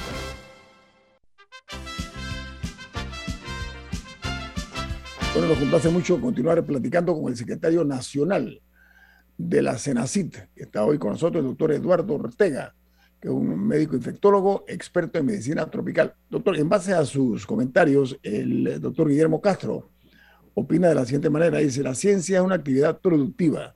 [5.33, 8.63] Bueno, nos complace mucho continuar platicando con el secretario nacional
[9.37, 12.77] de la CENACIT, que está hoy con nosotros, el doctor Eduardo Ortega
[13.21, 16.15] que es un médico infectólogo experto en medicina tropical.
[16.31, 19.91] Doctor, en base a sus comentarios, el doctor Guillermo Castro
[20.55, 21.59] opina de la siguiente manera.
[21.59, 23.75] Dice, la ciencia es una actividad productiva.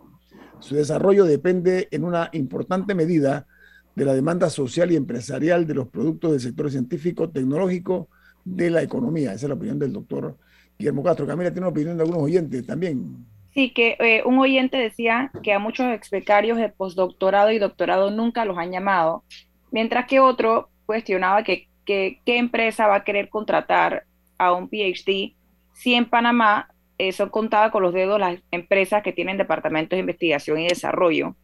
[0.60, 3.46] Su desarrollo depende en una importante medida
[3.94, 8.08] de la demanda social y empresarial de los productos del sector científico, tecnológico,
[8.44, 9.32] de la economía.
[9.32, 10.36] Esa es la opinión del doctor
[10.78, 11.26] Guillermo Castro.
[11.26, 13.26] Camila tiene una opinión de algunos oyentes también.
[13.54, 18.44] Sí, que eh, un oyente decía que a muchos expecarios de postdoctorado y doctorado nunca
[18.44, 19.24] los han llamado,
[19.70, 24.04] mientras que otro cuestionaba que, qué empresa va a querer contratar
[24.38, 25.34] a un PhD
[25.74, 30.00] si en Panamá eh, son contadas con los dedos las empresas que tienen departamentos de
[30.00, 31.34] investigación y desarrollo.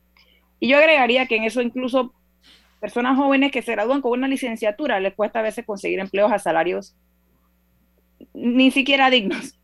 [0.60, 2.14] Y yo agregaría que en eso incluso
[2.80, 6.38] personas jóvenes que se gradúan con una licenciatura les cuesta a veces conseguir empleos a
[6.38, 6.96] salarios
[8.34, 9.58] ni siquiera dignos.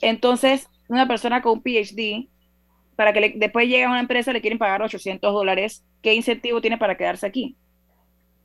[0.00, 2.28] Entonces, una persona con un PhD,
[2.96, 6.78] para que después llegue a una empresa le quieren pagar 800 dólares, ¿qué incentivo tiene
[6.78, 7.56] para quedarse aquí?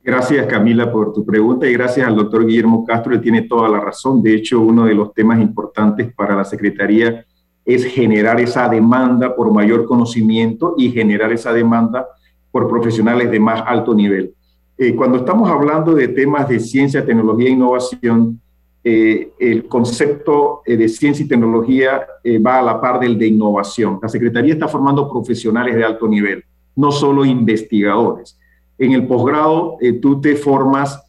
[0.02, 3.80] Gracias Camila por tu pregunta y gracias al doctor Guillermo Castro, él tiene toda la
[3.80, 4.22] razón.
[4.22, 7.24] De hecho, uno de los temas importantes para la Secretaría
[7.64, 12.06] es generar esa demanda por mayor conocimiento y generar esa demanda
[12.50, 14.34] por profesionales de más alto nivel.
[14.76, 18.40] Eh, cuando estamos hablando de temas de ciencia, tecnología e innovación,
[18.84, 22.06] eh, el concepto eh, de ciencia y tecnología
[22.44, 23.98] va a la par del de innovación.
[24.02, 26.44] La Secretaría está formando profesionales de alto nivel,
[26.76, 28.38] no solo investigadores.
[28.78, 31.00] En el posgrado, tú te formas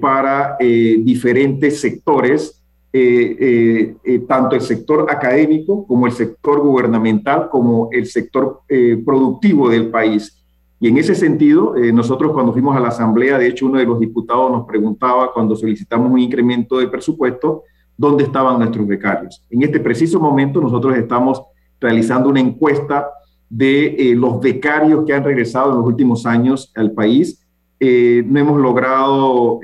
[0.00, 2.62] para diferentes sectores,
[4.26, 8.62] tanto el sector académico como el sector gubernamental, como el sector
[9.04, 10.37] productivo del país.
[10.80, 13.84] Y en ese sentido, eh, nosotros cuando fuimos a la Asamblea, de hecho uno de
[13.84, 17.64] los diputados nos preguntaba cuando solicitamos un incremento de presupuesto,
[17.96, 19.44] ¿dónde estaban nuestros becarios?
[19.50, 21.42] En este preciso momento nosotros estamos
[21.80, 23.08] realizando una encuesta
[23.50, 27.44] de eh, los becarios que han regresado en los últimos años al país.
[27.80, 29.60] Eh, no hemos logrado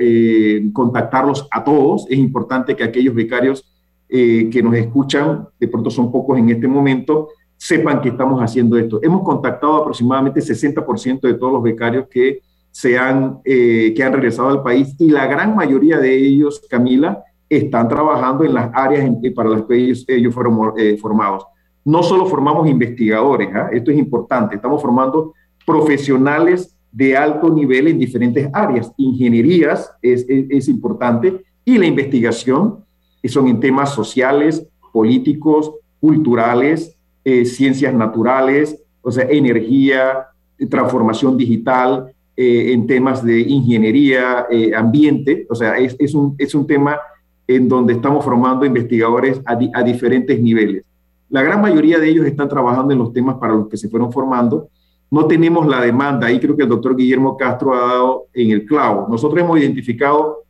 [0.73, 2.07] contactarlos a todos.
[2.09, 3.71] Es importante que aquellos becarios
[4.09, 7.31] que nos escuchan, de pronto son pocos en este momento,
[7.65, 9.01] sepan que estamos haciendo esto.
[9.03, 14.51] Hemos contactado aproximadamente 60% de todos los becarios que, se han, eh, que han regresado
[14.51, 19.49] al país y la gran mayoría de ellos, Camila, están trabajando en las áreas para
[19.49, 21.47] las que ellos, fueron eh, formados.
[21.87, 23.71] No solo formamos investigadores, ¿ah?
[23.73, 25.33] esto es importante, estamos formando
[25.65, 28.93] profesionales de alto nivel en diferentes áreas.
[28.99, 32.85] Ingenierías es, es, importante y la investigación
[33.25, 36.93] son en temas sociales, políticos, culturales,
[37.25, 40.27] eh, ciencias naturales, o sea, energía,
[40.68, 46.53] transformación digital, eh, en temas de ingeniería, eh, ambiente, o sea, es, es, un, es
[46.55, 46.99] un tema
[47.47, 50.85] en donde estamos formando investigadores a, a, diferentes niveles.
[51.29, 54.12] La gran mayoría de ellos están trabajando en los temas para los que se fueron
[54.12, 54.68] formando.
[55.12, 58.64] No tenemos la demanda, ahí creo que el doctor Guillermo Castro ha dado en el
[58.64, 59.07] clavo.
[59.09, 60.43] Nosotros hemos identificado,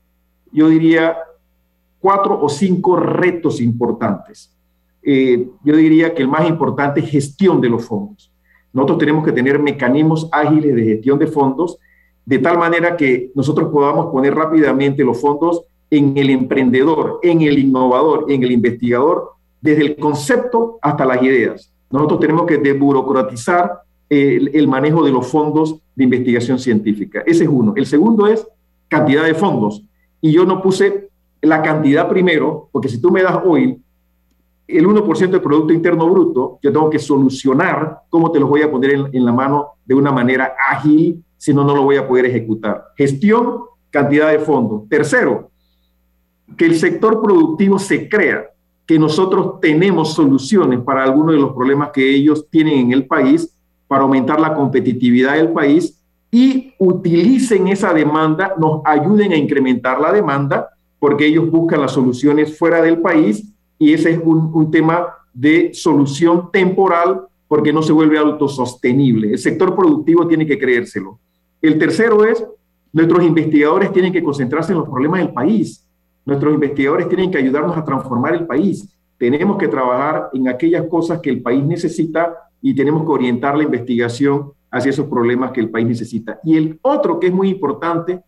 [0.53, 1.19] yo diría,
[2.01, 4.54] cuatro o cinco retos importantes.
[5.05, 8.33] Eh, yo diría que el más importante es gestión de los fondos.
[8.73, 11.79] Nosotros tenemos que tener mecanismos ágiles de gestión de fondos,
[12.25, 17.59] de tal manera que nosotros podamos poner rápidamente los fondos en el emprendedor, en el
[17.59, 21.71] innovador, en el investigador, desde el concepto hasta las ideas.
[21.91, 27.23] Nosotros tenemos que desburocratizar el, el manejo de los fondos de investigación científica.
[27.27, 27.75] Ese es uno.
[27.77, 28.47] El segundo es
[28.89, 29.85] cantidad de fondos.
[30.21, 31.09] Y yo no puse
[31.43, 33.79] la cantidad primero, porque si tú me das hoy
[34.67, 38.71] el 1% del Producto Interno Bruto, yo tengo que solucionar cómo te los voy a
[38.71, 42.27] poner en, la mano de una manera ágil, si no, no lo voy a poder
[42.27, 42.85] ejecutar.
[42.97, 43.61] Gestión,
[43.91, 44.89] cantidad de fondos.
[44.89, 45.51] Tercero,
[46.57, 48.47] que el sector productivo se crea,
[48.87, 53.55] que nosotros tenemos soluciones para algunos de los problemas que ellos tienen en el país,
[53.87, 60.11] para aumentar la competitividad del país y utilicen esa demanda, nos ayuden a incrementar la
[60.11, 65.71] demanda, porque ellos buscan las soluciones fuera del país y ese es un, tema de
[65.75, 69.33] solución temporal porque no se vuelve autosostenible.
[69.33, 71.19] El sector productivo tiene que creérselo.
[71.61, 72.45] El tercero es,
[72.93, 75.87] nuestros investigadores tienen que concentrarse en los problemas del país.
[76.25, 78.89] Nuestros investigadores tienen que ayudarnos a transformar el país.
[79.19, 83.65] Tenemos que trabajar en aquellas cosas que el país necesita y tenemos que orientar la
[83.65, 86.41] investigación hacia esos problemas que el país necesita.
[86.43, 88.21] Y el otro que es muy importante,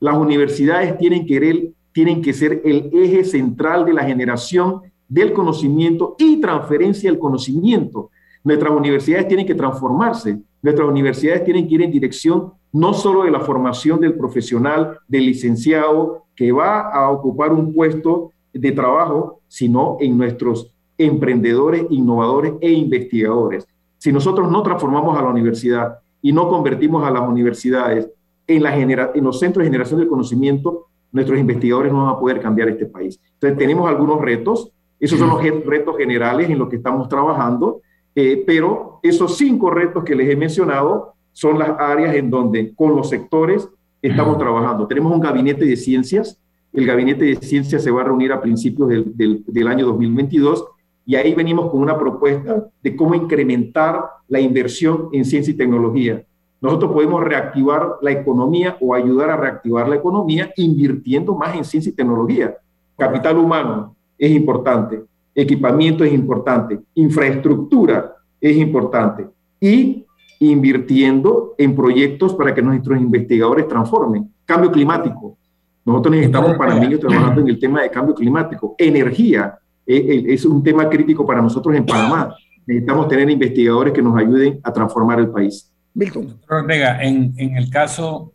[0.00, 4.82] las universidades tienen que, tienen que ser el eje central de la generación
[5.12, 8.10] del conocimiento y transferencia del conocimiento.
[8.42, 13.30] Nuestras universidades tienen que transformarse, nuestras universidades tienen que ir en dirección no solo de
[13.30, 19.98] la formación del profesional, del licenciado que va a ocupar un puesto de trabajo, sino
[20.00, 23.66] en nuestros emprendedores, innovadores e investigadores.
[23.98, 28.08] Si nosotros no transformamos a la universidad y no convertimos a las universidades
[28.46, 32.70] en, en los centros de generación del conocimiento, nuestros investigadores no van a poder cambiar
[32.70, 33.20] este país.
[33.34, 34.72] Entonces tenemos algunos retos,
[35.02, 37.80] esos son los retos generales en los que estamos trabajando,
[38.14, 42.94] eh, pero esos cinco retos que les he mencionado son las áreas en donde con
[42.94, 43.68] los sectores
[44.00, 44.86] estamos trabajando.
[44.86, 46.40] Tenemos un gabinete de ciencias,
[46.72, 50.66] el gabinete de ciencias se va a reunir a principios del, del año 2022
[51.04, 56.24] y ahí venimos con una propuesta de cómo incrementar la inversión en ciencia y tecnología.
[56.60, 61.90] Nosotros podemos reactivar la economía o ayudar a reactivar la economía invirtiendo más en ciencia
[61.90, 62.56] y tecnología.
[62.96, 65.02] Capital humano, es importante,
[65.34, 69.26] equipamiento es importante, infraestructura es importante
[69.58, 70.06] y
[70.38, 74.32] invirtiendo en proyectos para que nuestros investigadores transformen.
[74.44, 75.36] Cambio climático.
[75.84, 78.76] Nosotros necesitamos para niños trabajando en el tema de cambio climático.
[78.78, 82.32] Energía eh, es un tema crítico para nosotros en Panamá.
[82.64, 85.68] Necesitamos tener investigadores que nos ayuden a transformar el país.
[85.94, 86.38] Milton.
[86.48, 88.34] Ortega, en, en el caso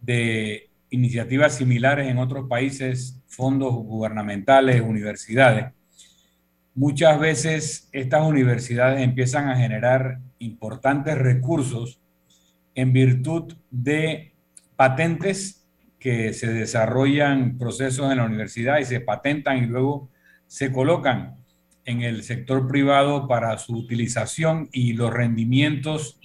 [0.00, 5.72] de iniciativas similares en otros países, fondos gubernamentales, universidades,
[6.74, 11.98] muchas veces estas universidades empiezan a generar importantes recursos
[12.74, 14.34] en virtud de
[14.76, 15.66] patentes
[15.98, 20.10] que se desarrollan procesos en la universidad y se patentan y luego
[20.46, 21.36] se colocan
[21.84, 26.18] en el sector privado para su utilización y los rendimientos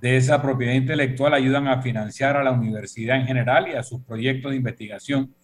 [0.00, 4.02] de esa propiedad intelectual ayudan a financiar a la universidad en general y a sus
[4.02, 5.34] proyectos de investigación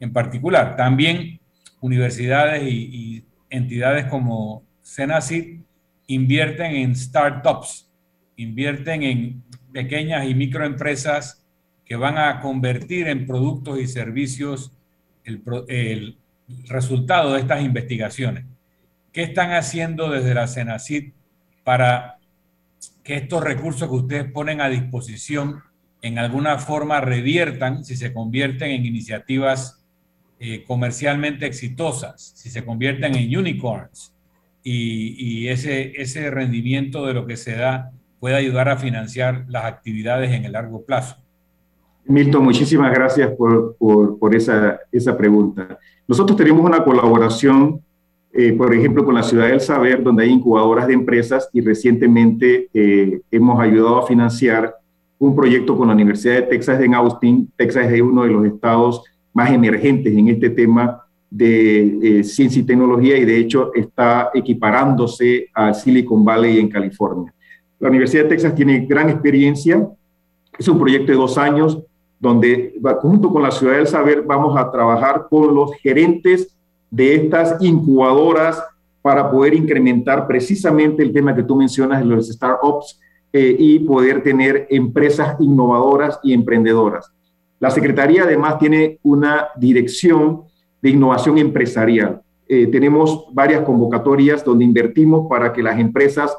[0.00, 0.76] en particular.
[0.76, 1.40] También
[1.80, 5.60] universidades y, entidades como Senacid
[6.08, 7.88] invierten en startups,
[8.36, 9.42] invierten en
[9.72, 11.46] pequeñas y microempresas
[11.84, 14.72] que van a convertir en productos y servicios
[15.24, 16.18] el, el
[16.66, 18.44] resultado de estas investigaciones.
[19.12, 21.12] ¿Qué están haciendo desde la Senacid
[21.62, 22.18] para
[23.02, 25.62] que estos recursos que ustedes ponen a disposición
[26.02, 29.75] en alguna forma reviertan si se convierten en iniciativas
[30.38, 34.12] eh, comercialmente exitosas, si se convierten en unicorns
[34.62, 40.32] y, ese, ese rendimiento de lo que se da puede ayudar a financiar las actividades
[40.32, 41.16] en el largo plazo?
[42.04, 45.78] Milton, muchísimas gracias por, por, por esa, esa pregunta.
[46.08, 47.80] Nosotros tenemos una colaboración
[48.38, 52.68] eh, por ejemplo, con la Ciudad del Saber, donde hay incubadoras de empresas y recientemente
[52.74, 54.74] eh, hemos ayudado a financiar
[55.18, 57.50] un proyecto con la Universidad de Texas en Austin.
[57.56, 59.04] Texas es uno de los estados
[59.36, 65.48] más emergentes en este tema de eh, ciencia y tecnología y de hecho está equiparándose
[65.52, 67.34] a Silicon Valley en California.
[67.78, 69.86] La Universidad de Texas tiene gran experiencia,
[70.58, 71.78] es un proyecto de dos años
[72.18, 76.56] donde junto con la Ciudad del Saber vamos a trabajar con los gerentes
[76.90, 78.62] de estas incubadoras
[79.02, 82.98] para poder incrementar precisamente el tema que tú mencionas de los startups
[83.34, 87.12] eh, y poder tener empresas innovadoras y emprendedoras.
[87.58, 90.42] La Secretaría además tiene una dirección
[90.82, 92.20] de innovación empresarial.
[92.48, 96.36] Eh, tenemos varias convocatorias donde invertimos para que las empresas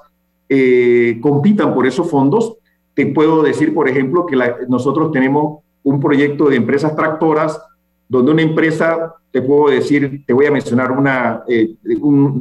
[0.47, 2.57] eh, compitan por esos fondos.
[2.93, 4.38] Te puedo decir, por ejemplo, que
[4.70, 7.59] nosotros tenemos un proyecto de empresas tractoras
[8.07, 11.76] donde una empresa, te puedo decir, te voy a mencionar una eh,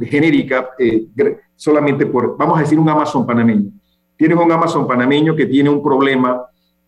[0.02, 0.68] genérica,
[1.56, 3.72] solamente por, vamos a decir, un Amazon panameño.
[4.16, 6.42] Tienes un Amazon panameño que tiene un problema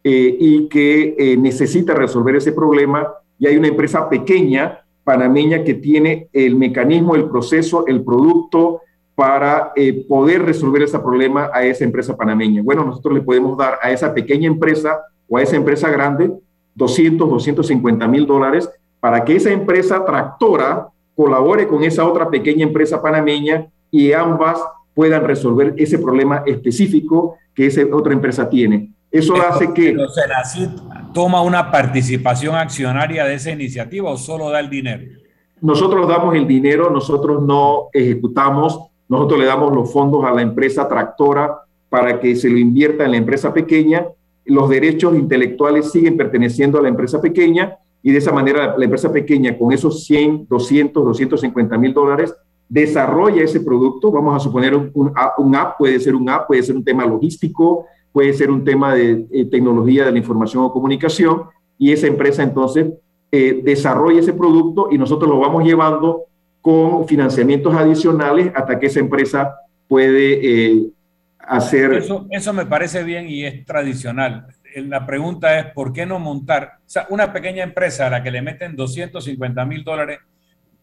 [0.04, 6.28] eh, y que necesita resolver ese problema y hay una empresa pequeña panameña que tiene
[6.32, 8.82] el mecanismo, el proceso, el producto
[9.14, 9.72] para
[10.08, 12.62] poder resolver ese problema a esa empresa panameña.
[12.62, 16.30] Bueno, nosotros le podemos dar a esa pequeña empresa o a esa empresa grande
[16.78, 18.70] 200, 250 mil dólares
[19.00, 24.62] para que esa empresa tractora colabore con esa otra pequeña empresa panameña y ambas
[24.94, 28.92] puedan resolver ese problema específico que esa otra empresa tiene.
[29.10, 29.92] Eso hace que...
[29.92, 30.06] Pero
[31.14, 35.04] toma una participación accionaria de esa iniciativa o solo da el dinero?
[35.60, 38.78] Nosotros damos el dinero, nosotros no ejecutamos,
[39.08, 43.12] nosotros le damos los fondos a la empresa tractora para que se lo invierta en
[43.12, 44.06] la empresa pequeña
[44.48, 49.12] los derechos intelectuales siguen perteneciendo a la empresa pequeña y de esa manera la empresa
[49.12, 52.34] pequeña con esos 100, 200, 250 mil dólares
[52.66, 54.10] desarrolla ese producto.
[54.10, 57.86] Vamos a suponer un, un, app, puede ser un app, puede ser un tema logístico,
[58.12, 61.44] puede ser un tema de eh, tecnología de la información o comunicación
[61.78, 62.88] y esa empresa entonces
[63.30, 66.24] eh, desarrolla ese producto y nosotros lo vamos llevando
[66.60, 69.54] con financiamientos adicionales hasta que esa empresa
[69.86, 70.86] puede eh,
[71.38, 71.92] hacer...
[71.94, 74.46] Eso, eso me parece bien y es tradicional.
[74.76, 76.78] La pregunta es, ¿por qué no montar?
[77.08, 80.18] Una pequeña empresa a la que le meten 250 mil dólares,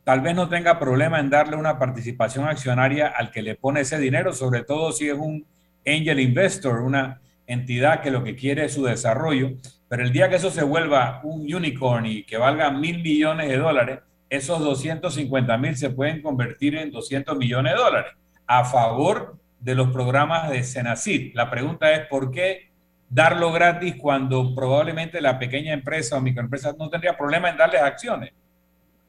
[0.03, 3.99] tal vez no tenga problema en darle una participación accionaria al que le pone ese
[3.99, 5.45] dinero, sobre todo si es un
[5.85, 9.51] angel investor, una entidad que lo que quiere es su desarrollo.
[9.87, 13.57] Pero el día que eso se vuelva un unicorn y que valga mil millones de
[13.57, 18.13] dólares, esos 250 mil se pueden convertir en 200 millones de dólares
[18.47, 21.33] a favor de los programas de Senacid.
[21.35, 22.71] La pregunta es, ¿por qué
[23.09, 28.33] darlo gratis cuando probablemente la pequeña empresa o microempresa no tendría problema en darles acciones?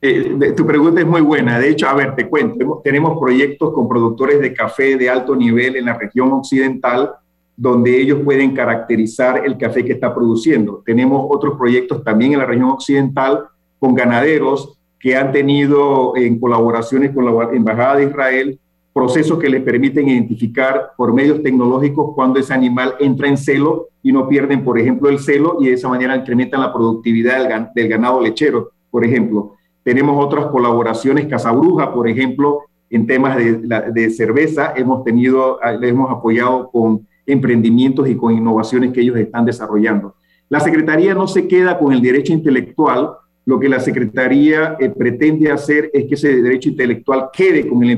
[0.09, 1.59] Eh, tu pregunta es muy buena.
[1.59, 5.77] De hecho, a ver, te cuento, tenemos proyectos con productores de café de alto nivel
[5.77, 7.13] en la región occidental
[7.57, 10.83] donde ellos pueden caracterizar el café que está produciendo.
[10.85, 13.45] Tenemos otros proyectos también en la región occidental
[13.79, 18.61] con ganaderos que han tenido en colaboraciones con la Embajada de Israel
[18.97, 24.11] procesos que les permiten identificar por medios tecnológicos cuando ese animal entra en celo y
[24.11, 28.23] no pierden, por ejemplo, el celo y de esa manera incrementan la productividad del, ganado
[28.23, 29.53] lechero, por ejemplo.
[29.87, 36.11] Tenemos otras colaboraciones, Casabruja, por ejemplo, en temas de, cerveza, hemos tenido, ah, les hemos
[36.11, 40.17] apoyado con emprendimientos y con innovaciones que ellos están desarrollando.
[40.49, 43.13] La Secretaría no se queda con el derecho intelectual,
[43.45, 47.91] lo que la Secretaría eh, pretende hacer es que ese derecho intelectual quede con el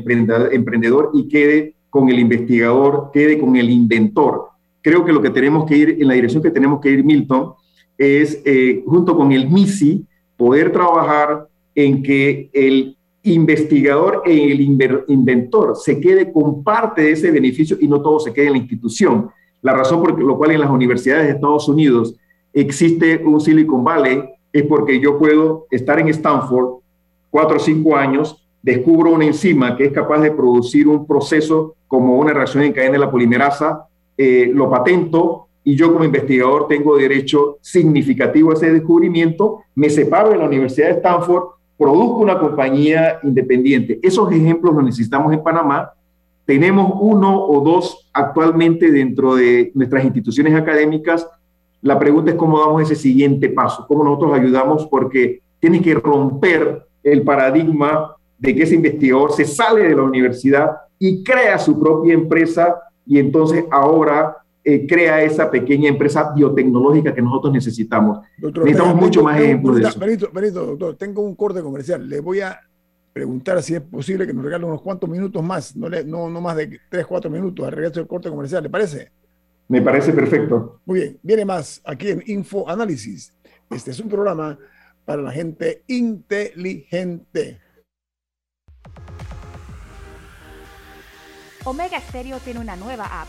[0.53, 4.49] emprendedor y quede con el investigador, quede con el inventor.
[4.83, 7.55] creo que lo que tenemos que ir, en la dirección que tenemos que ir, Milton,
[7.97, 10.05] es eh, junto con el MISI,
[10.37, 11.48] poder trabajar
[11.79, 17.87] en que el investigador e el inventor se quede con parte de ese beneficio y
[17.87, 19.31] no todo se quede en la institución.
[19.63, 22.17] La razón por la cual en las universidades de Estados Unidos
[22.53, 26.81] existe un Silicon Valley es porque yo puedo estar en Stanford
[27.31, 32.19] cuatro o cinco años, descubro una enzima que es capaz de producir un proceso como
[32.19, 36.97] una reacción en cadena de la polimerasa, eh, lo patento y yo como investigador tengo
[36.97, 43.21] derecho significativo a ese descubrimiento, me separo de la Universidad de Stanford, produzco una compañía
[43.23, 43.99] independiente.
[44.03, 45.93] Esos ejemplos los necesitamos en Panamá.
[46.45, 51.27] Tenemos uno o dos actualmente dentro de nuestras instituciones académicas
[51.81, 56.87] la pregunta es cómo damos ese siguiente paso, cómo nosotros ayudamos, porque tiene que romper
[57.03, 62.15] el paradigma de que ese investigador se sale de la universidad y crea su propia
[62.15, 62.77] empresa
[63.07, 64.37] y entonces ahora
[64.71, 68.19] eh, crea esa pequeña empresa biotecnológica que nosotros necesitamos.
[68.37, 69.99] necesitamos mucho más ejemplos de eso.
[69.99, 72.07] Benito, Benito, doctor, tengo un corte comercial.
[72.07, 72.61] Le voy a
[73.15, 76.55] preguntar si es posible que nos regale unos cuantos minutos más, no, no, no más
[76.55, 78.63] de 3, 4 minutos al regreso del corte comercial.
[78.63, 79.11] ¿Le parece?
[79.69, 80.83] Me parece perfecto.
[80.85, 83.33] Muy bien, viene más aquí en Info Análisis.
[83.71, 84.59] Este es un programa
[85.07, 87.59] para la gente inteligente.
[91.65, 93.29] Omega Stereo tiene una nueva app.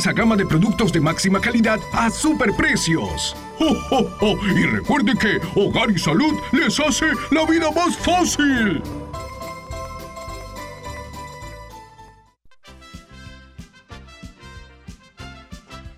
[0.09, 3.35] gama de productos de máxima calidad a superprecios.
[3.59, 8.81] ¡Oh, Y recuerde que Hogar y Salud les hace la vida más fácil.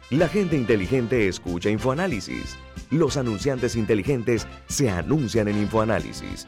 [0.10, 2.58] La gente inteligente escucha InfoAnálisis.
[2.92, 6.48] Los anunciantes inteligentes se anuncian en InfoAnálisis.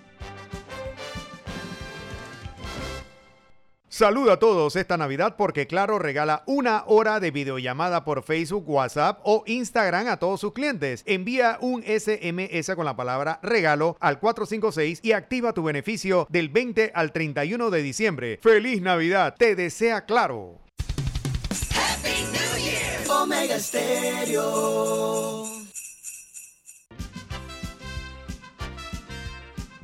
[3.93, 9.19] Saluda a todos esta Navidad porque Claro regala una hora de videollamada por Facebook, WhatsApp
[9.23, 11.03] o Instagram a todos sus clientes.
[11.05, 16.93] Envía un SMS con la palabra regalo al 456 y activa tu beneficio del 20
[16.95, 18.39] al 31 de diciembre.
[18.41, 19.35] ¡Feliz Navidad!
[19.37, 20.61] Te desea Claro.
[23.09, 25.43] Omega Stereo.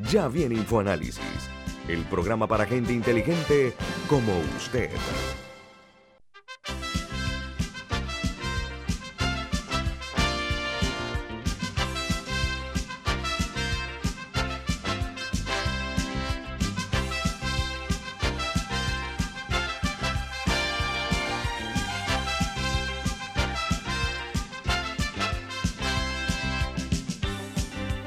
[0.10, 1.50] Ya viene InfoAnálisis,
[1.88, 3.74] el programa para gente inteligente
[4.10, 4.90] como usted.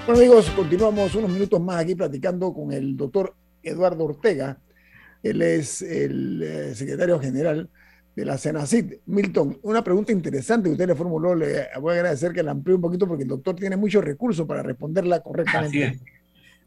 [0.06, 4.58] Bueno amigos, continuamos unos minutos más aquí platicando con el doctor Eduardo Ortega.
[5.22, 7.68] Él es el eh, secretario general
[8.16, 8.94] de la Senacid.
[9.06, 12.74] Milton, una pregunta interesante que usted le formuló, le voy a agradecer que la amplíe
[12.74, 16.00] un poquito porque el doctor tiene muchos recursos para responderla correctamente.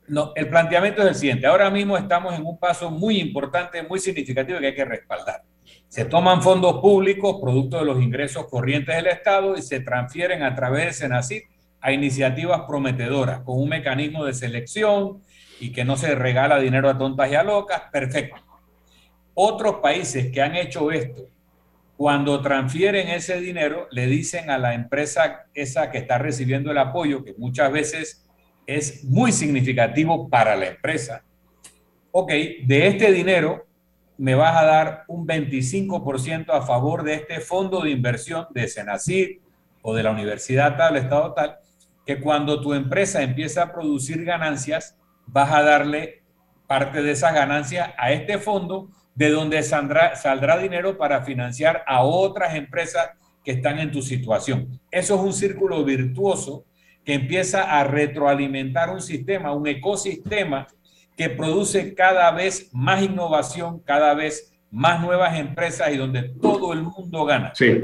[0.07, 1.47] No, el planteamiento es el siguiente.
[1.47, 5.43] Ahora mismo estamos en un paso muy importante, muy significativo que hay que respaldar.
[5.87, 10.55] Se toman fondos públicos, producto de los ingresos corrientes del Estado, y se transfieren a
[10.55, 11.41] través de Senacid
[11.79, 15.21] a iniciativas prometedoras con un mecanismo de selección
[15.63, 18.35] y que no se regala dinero a tontas y a locas, perfecto.
[19.33, 21.29] Otros países que han hecho esto,
[21.95, 27.23] cuando transfieren ese dinero, le dicen a la empresa esa que está recibiendo el apoyo,
[27.23, 28.29] que muchas veces
[28.67, 31.23] es muy significativo para la empresa.
[32.11, 32.31] Ok,
[32.65, 33.65] de este dinero
[34.17, 39.39] me vas a dar un 25% a favor de este fondo de inversión de Senacid
[39.81, 41.57] o de la universidad tal, estado tal,
[42.05, 46.23] que cuando tu empresa empieza a producir ganancias, vas a darle
[46.67, 52.03] parte de esas ganancias a este fondo, de donde saldrá, saldrá dinero para financiar a
[52.03, 53.11] otras empresas
[53.43, 54.79] que están en tu situación.
[54.89, 56.65] Eso es un círculo virtuoso
[57.03, 60.67] que empieza a retroalimentar un sistema, un ecosistema
[61.17, 66.81] que produce cada vez más innovación, cada vez más nuevas empresas y donde todo el
[66.83, 67.51] mundo gana.
[67.53, 67.81] Sí.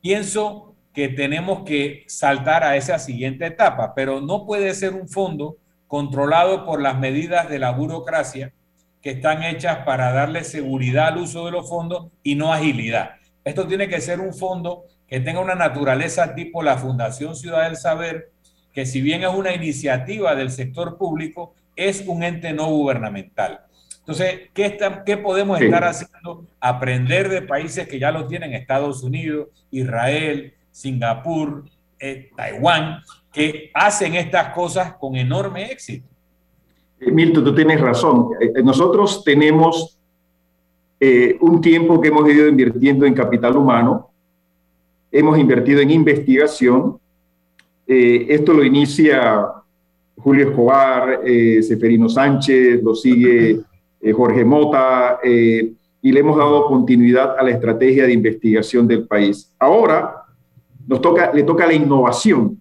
[0.00, 5.56] Pienso que tenemos que saltar a esa siguiente etapa, pero no puede ser un fondo
[5.90, 8.52] controlado por las medidas de la burocracia
[9.02, 13.16] que están hechas para darle seguridad al uso de los fondos y no agilidad.
[13.42, 17.76] Esto tiene que ser un fondo que tenga una naturaleza tipo la Fundación Ciudad del
[17.76, 18.30] Saber,
[18.72, 23.62] que si bien es una iniciativa del sector público, es un ente no gubernamental.
[23.98, 26.46] Entonces, ¿qué, qué podemos estar haciendo?
[26.60, 31.64] Aprender de países que ya lo tienen, Estados Unidos, Israel, Singapur,
[31.98, 33.02] eh, Taiwán,
[33.32, 36.08] que hacen estas cosas con enorme éxito.
[37.00, 38.30] Eh, Milton, tú tienes razón.
[38.40, 39.96] Eh, nosotros tenemos
[41.40, 44.10] un tiempo que hemos ido invirtiendo en capital humano,
[45.10, 47.00] hemos invertido en investigación.
[47.86, 49.46] esto lo inicia
[50.18, 51.22] Julio Escobar,
[51.62, 53.60] Seferino Sánchez, lo sigue
[54.14, 55.20] Jorge Mota,
[56.02, 59.54] y le hemos dado continuidad a la estrategia de investigación del país.
[59.58, 60.24] Ahora
[60.86, 62.60] nos toca, le toca la innovación.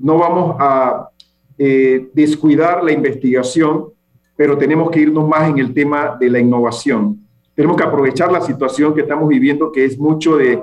[0.00, 1.10] No vamos a
[1.58, 3.86] eh, descuidar la investigación,
[4.34, 7.18] pero tenemos que irnos más en el tema de la innovación.
[7.54, 10.62] Tenemos que aprovechar la situación que estamos viviendo, que es mucho de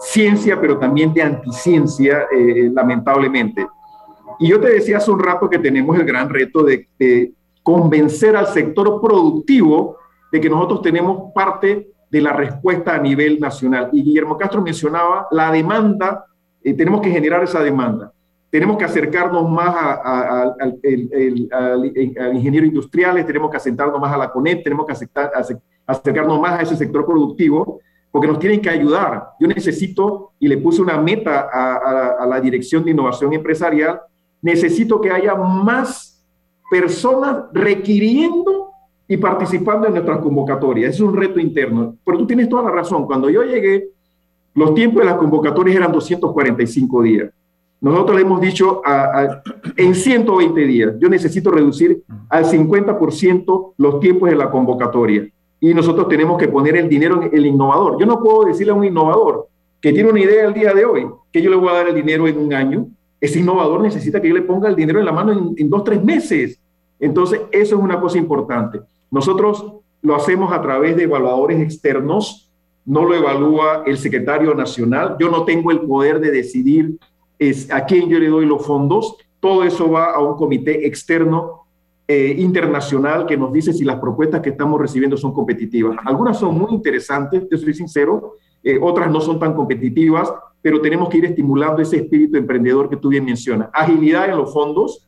[0.00, 3.66] ciencia, pero también de anticiencia, eh, lamentablemente.
[4.38, 7.32] Y yo te decía hace un rato que tenemos el gran reto de,
[7.62, 9.96] convencer al sector productivo
[10.30, 13.88] de que nosotros tenemos parte de la respuesta a nivel nacional.
[13.94, 16.26] Y Guillermo Castro mencionaba la demanda
[16.64, 18.13] eh, tenemos que generar esa demanda.
[18.54, 20.78] Tenemos que acercarnos más al,
[22.34, 24.92] ingeniero industrial, tenemos que acercarnos más a la CONEP, tenemos que
[25.84, 27.80] acercarnos más a ese sector productivo,
[28.12, 29.30] porque nos tienen que ayudar.
[29.40, 34.00] Yo necesito, y le puse una meta a, la Dirección de Innovación Empresarial,
[34.40, 36.24] necesito que haya más
[36.70, 38.70] personas requiriendo
[39.08, 40.94] y participando en nuestras convocatorias.
[40.94, 41.96] Es un reto interno.
[42.04, 43.04] Pero tú tienes toda la razón.
[43.04, 43.88] Cuando yo llegué,
[44.54, 47.30] los tiempos de las convocatorias eran 245 días.
[47.84, 48.80] Nosotros le hemos dicho
[49.76, 55.28] en 120 días, yo necesito reducir al 50% los tiempos de la convocatoria.
[55.60, 58.00] Y nosotros tenemos que poner el dinero en el innovador.
[58.00, 59.48] Yo no puedo decirle a un innovador
[59.82, 61.94] que tiene una idea el día de hoy, que yo le voy a dar el
[61.94, 62.86] dinero en un año.
[63.20, 65.84] Ese innovador necesita que yo le ponga el dinero en la mano en, en dos,
[65.84, 66.58] tres meses.
[66.98, 68.80] Entonces, eso es una cosa importante.
[69.10, 72.50] Nosotros lo hacemos a través de evaluadores externos
[72.86, 75.16] no lo evalúa el secretario nacional.
[75.18, 76.98] Yo no tengo el poder de decidir
[77.70, 79.16] a quién yo le doy los fondos.
[79.40, 81.64] Todo eso va a un comité externo
[82.06, 85.96] eh, internacional que nos dice si las propuestas que estamos recibiendo son competitivas.
[86.04, 91.08] Algunas son muy interesantes, te soy sincero, eh, otras no son tan competitivas, pero tenemos
[91.08, 93.68] que ir estimulando ese espíritu emprendedor que tú bien mencionas.
[93.72, 95.06] Agilidad en los fondos,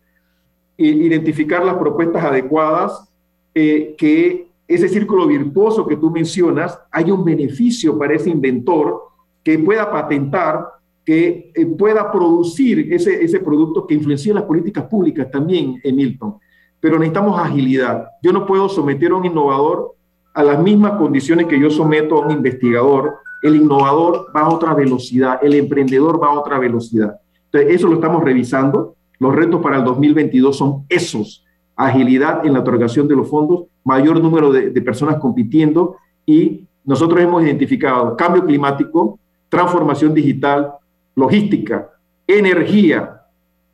[0.77, 3.11] identificar las propuestas adecuadas
[3.55, 9.01] eh, que ese círculo virtuoso que tú mencionas, hay un beneficio para ese inventor
[9.43, 10.67] que pueda patentar,
[11.07, 16.35] que eh, pueda producir ese, ese producto que influencie las políticas públicas también, en Milton.
[16.81, 18.09] Pero necesitamos agilidad.
[18.23, 19.95] Yo no puedo someter a un innovador
[20.35, 23.15] a las mismas condiciones que yo someto a un investigador.
[23.43, 27.17] El innovador va a otra velocidad, el emprendedor va a otra velocidad.
[27.47, 28.97] Entonces, eso lo estamos revisando.
[29.19, 31.47] Los retos para el 2022 son esos
[31.77, 37.45] agilidad en la otorgación de los fondos, mayor número de, personas compitiendo y nosotros hemos
[37.45, 40.73] identificado cambio climático, transformación digital,
[41.17, 41.91] logística,
[42.27, 43.23] energía,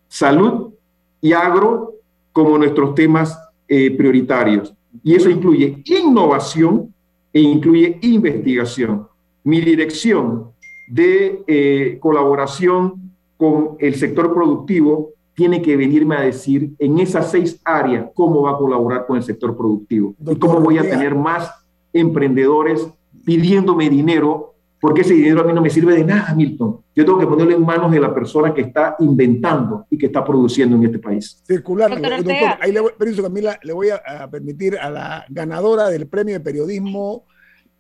[0.09, 0.73] salud
[1.21, 1.95] y agro
[2.33, 3.39] como nuestros temas
[3.69, 4.75] eh, prioritarios.
[5.03, 6.95] Y eso incluye innovación
[7.33, 9.07] e incluye investigación.
[9.45, 10.53] Mi dirección
[10.89, 17.61] de eh, colaboración con el sector productivo tiene que venirme a decir en esas seis
[17.65, 21.51] áreas cómo va a colaborar con el sector productivo y cómo voy a tener más
[21.93, 22.87] emprendedores
[23.25, 24.52] pidiéndome dinero,
[24.83, 26.81] porque ese dinero a mí no me sirve de nada, Milton.
[26.93, 30.25] Yo tengo que ponerlo en manos de la persona que está inventando y que está
[30.25, 31.41] produciendo en este país.
[31.47, 32.91] Circular, doctor, ahí le voy,
[33.23, 37.27] Camila, le voy a, permitir a la ganadora del premio de periodismo,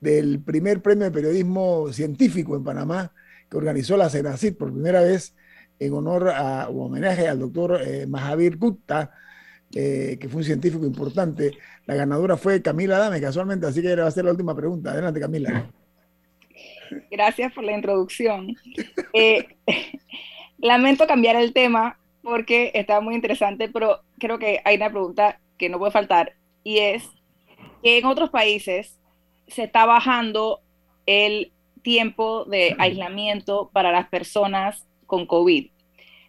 [0.00, 3.10] del primer premio de periodismo científico en Panamá,
[3.50, 5.34] que organizó la CENACID por primera vez,
[5.80, 9.10] en honor a, o homenaje al doctor eh, Mahavir Gupta,
[9.74, 11.50] eh, que fue un científico importante.
[11.84, 14.92] La ganadora fue Camila Dame, casualmente, así que le va a hacer la última pregunta.
[14.92, 15.68] Adelante, Camila.
[17.10, 18.56] Gracias por la introducción.
[19.12, 19.46] Eh,
[20.58, 25.68] lamento cambiar el tema porque está muy interesante, pero creo que hay una pregunta que
[25.68, 26.34] no puede faltar
[26.64, 27.08] y es
[27.82, 28.98] que en otros países
[29.48, 30.60] se está bajando
[31.06, 35.68] el tiempo de aislamiento para las personas con COVID.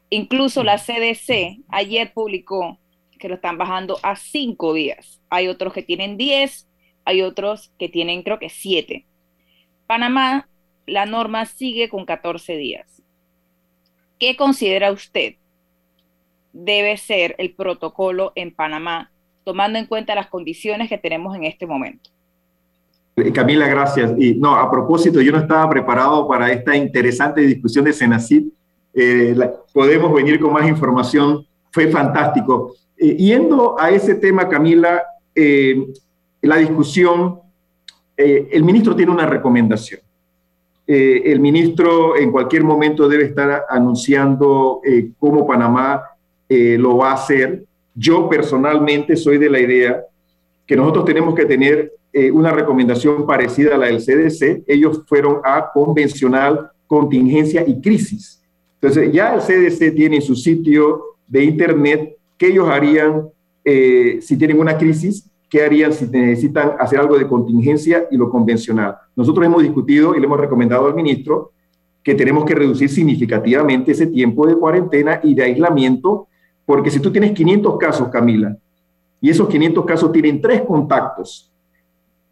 [0.09, 2.80] Incluso la CDC ayer publicó
[3.20, 5.22] que lo están bajando a cinco días.
[5.30, 6.68] Hay otros que tienen 10,
[7.05, 9.05] hay otros que tienen creo que siete.
[9.88, 10.49] Panamá,
[10.86, 13.01] la norma sigue con 14 días.
[14.19, 15.36] ¿Qué considera usted
[16.51, 19.11] debe ser el protocolo en Panamá,
[19.43, 22.09] tomando en cuenta las condiciones que tenemos en este momento?
[23.15, 24.13] Eh, Camila, gracias.
[24.17, 28.47] Y no, a propósito, yo no estaba preparado para esta interesante discusión de Senacid.
[28.93, 29.36] Eh,
[29.73, 31.45] podemos venir con más información.
[31.71, 32.75] Fue fantástico.
[32.97, 35.03] Eh, yendo a ese tema, Camila,
[36.41, 37.39] la discusión,
[38.15, 40.02] el ministro tiene una recomendación.
[40.86, 44.81] El ministro en cualquier momento debe estar anunciando
[45.17, 46.03] cómo Panamá
[46.49, 47.63] lo va a hacer.
[47.95, 50.03] Yo personalmente soy de la idea
[50.65, 54.63] que nosotros tenemos que tener eh, una recomendación parecida a la del CDC.
[54.67, 58.39] Ellos fueron a convencional, contingencia y crisis.
[58.79, 63.29] Entonces, ya el CDC tiene su sitio de internet que ellos harían
[63.65, 68.27] eh, si tienen una crisis, qué harían si necesitan hacer algo de contingencia y lo
[68.27, 68.95] convencional.
[69.15, 71.51] Nosotros hemos discutido y le hemos recomendado al ministro
[72.01, 76.25] que tenemos que reducir significativamente ese tiempo de cuarentena y de aislamiento,
[76.65, 78.57] porque si tú tienes 500 casos, Camila,
[79.21, 81.53] y esos 500 casos tienen tres contactos,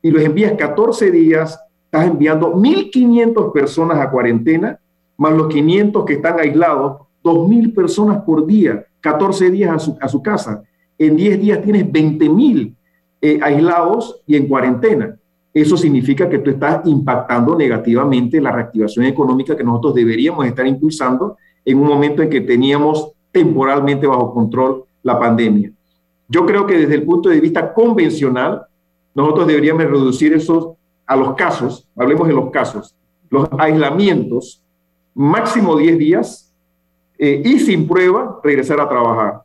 [0.01, 4.79] y los envías 14 días, estás enviando 1.500 personas a cuarentena,
[5.15, 10.63] más los 500 que están aislados, 2.000 personas por día, 14 días a su, casa.
[10.97, 12.77] En 10 días tienes 20.000
[13.21, 15.15] eh, aislados y en cuarentena.
[15.53, 21.37] Eso significa que tú estás impactando negativamente la reactivación económica que nosotros deberíamos estar impulsando
[21.65, 25.71] en un momento en que teníamos temporalmente bajo control la pandemia.
[26.27, 28.63] Yo creo que desde el punto de vista convencional,
[29.13, 30.69] nosotros deberíamos reducir esos
[31.05, 32.95] a los casos, hablemos de los casos,
[33.29, 34.63] los aislamientos,
[35.13, 36.53] máximo 10 días
[37.17, 39.41] eh, y sin prueba regresar a trabajar.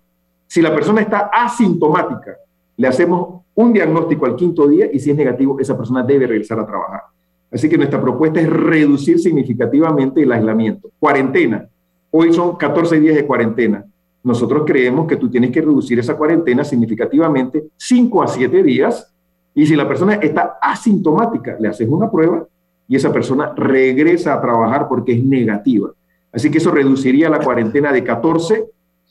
[0.46, 2.36] Si la persona está asintomática,
[2.76, 6.60] le hacemos un diagnóstico al quinto día y si es negativo, esa persona debe regresar
[6.60, 7.02] a trabajar.
[7.50, 10.90] Así que nuestra propuesta es reducir significativamente el aislamiento.
[10.98, 11.68] Cuarentena.
[12.10, 13.84] Hoy son 14 días de cuarentena.
[14.22, 19.12] Nosotros creemos que tú tienes que reducir esa cuarentena significativamente 5 a 7 días
[19.54, 22.46] y si la persona está asintomática, le haces una prueba
[22.88, 25.90] y esa persona regresa a trabajar porque es negativa.
[26.32, 28.66] Así que eso reduciría la cuarentena de 14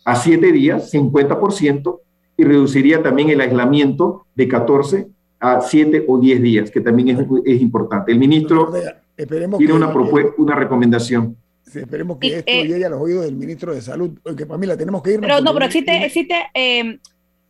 [0.05, 1.99] a 7 días, 50%,
[2.37, 5.07] y reduciría también el aislamiento de 14
[5.39, 8.11] a 7 o 10 días, que también es, es importante.
[8.11, 8.73] El ministro
[9.15, 9.93] tiene una,
[10.37, 11.37] una recomendación.
[11.73, 14.65] esperemos que esto eh, llegue a los oídos del ministro de Salud, porque para mí
[14.65, 15.19] la tenemos que ir.
[15.19, 16.99] Pero no, pero existe, existe eh,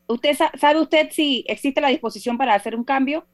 [0.07, 3.25] ¿Usted sabe usted si existe la disposición para hacer un cambio?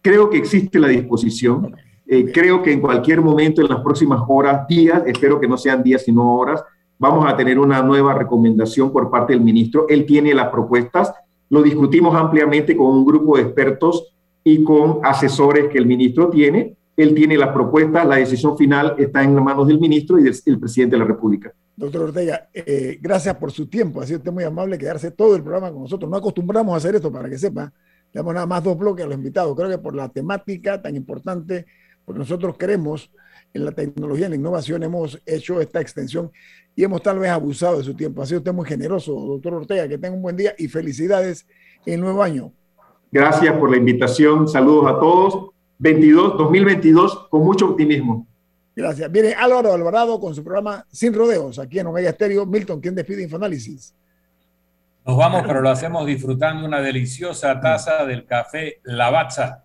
[0.00, 1.76] Creo que existe la disposición.
[2.06, 5.82] Eh, creo que en cualquier momento, en las próximas horas, días, espero que no sean
[5.82, 6.62] días sino horas,
[6.98, 9.86] vamos a tener una nueva recomendación por parte del ministro.
[9.88, 11.12] Él tiene las propuestas,
[11.50, 16.76] lo discutimos ampliamente con un grupo de expertos y con asesores que el ministro tiene.
[16.96, 20.96] Él tiene las propuestas, la decisión final está en manos del ministro y del presidente
[20.96, 21.52] de la República.
[21.76, 24.00] Doctor Ortega, eh, gracias por su tiempo.
[24.00, 26.10] Ha sido usted muy amable quedarse todo el programa con nosotros.
[26.10, 27.72] No acostumbramos a hacer esto para que sepa.
[28.12, 29.54] Le damos nada más dos bloques a los invitados.
[29.54, 31.66] Creo que por la temática tan importante,
[32.04, 33.12] porque nosotros queremos
[33.54, 36.30] en la tecnología, en la innovación, hemos hecho esta extensión
[36.76, 38.22] y hemos tal vez abusado de su tiempo.
[38.22, 39.88] Ha sido usted muy generoso, doctor Ortega.
[39.88, 41.46] Que tenga un buen día y felicidades
[41.84, 42.52] en nuevo año.
[43.10, 44.46] Gracias por la invitación.
[44.46, 45.50] Saludos a todos.
[45.78, 48.26] 22, 2022, con mucho optimismo.
[48.74, 49.10] Gracias.
[49.10, 52.46] Viene Álvaro Alvarado con su programa Sin Rodeos, aquí en Omega Estéreo.
[52.46, 53.94] Milton, ¿quién despide Infoanálisis?
[55.04, 59.64] Nos vamos, pero lo hacemos disfrutando una deliciosa taza del café Lavazza.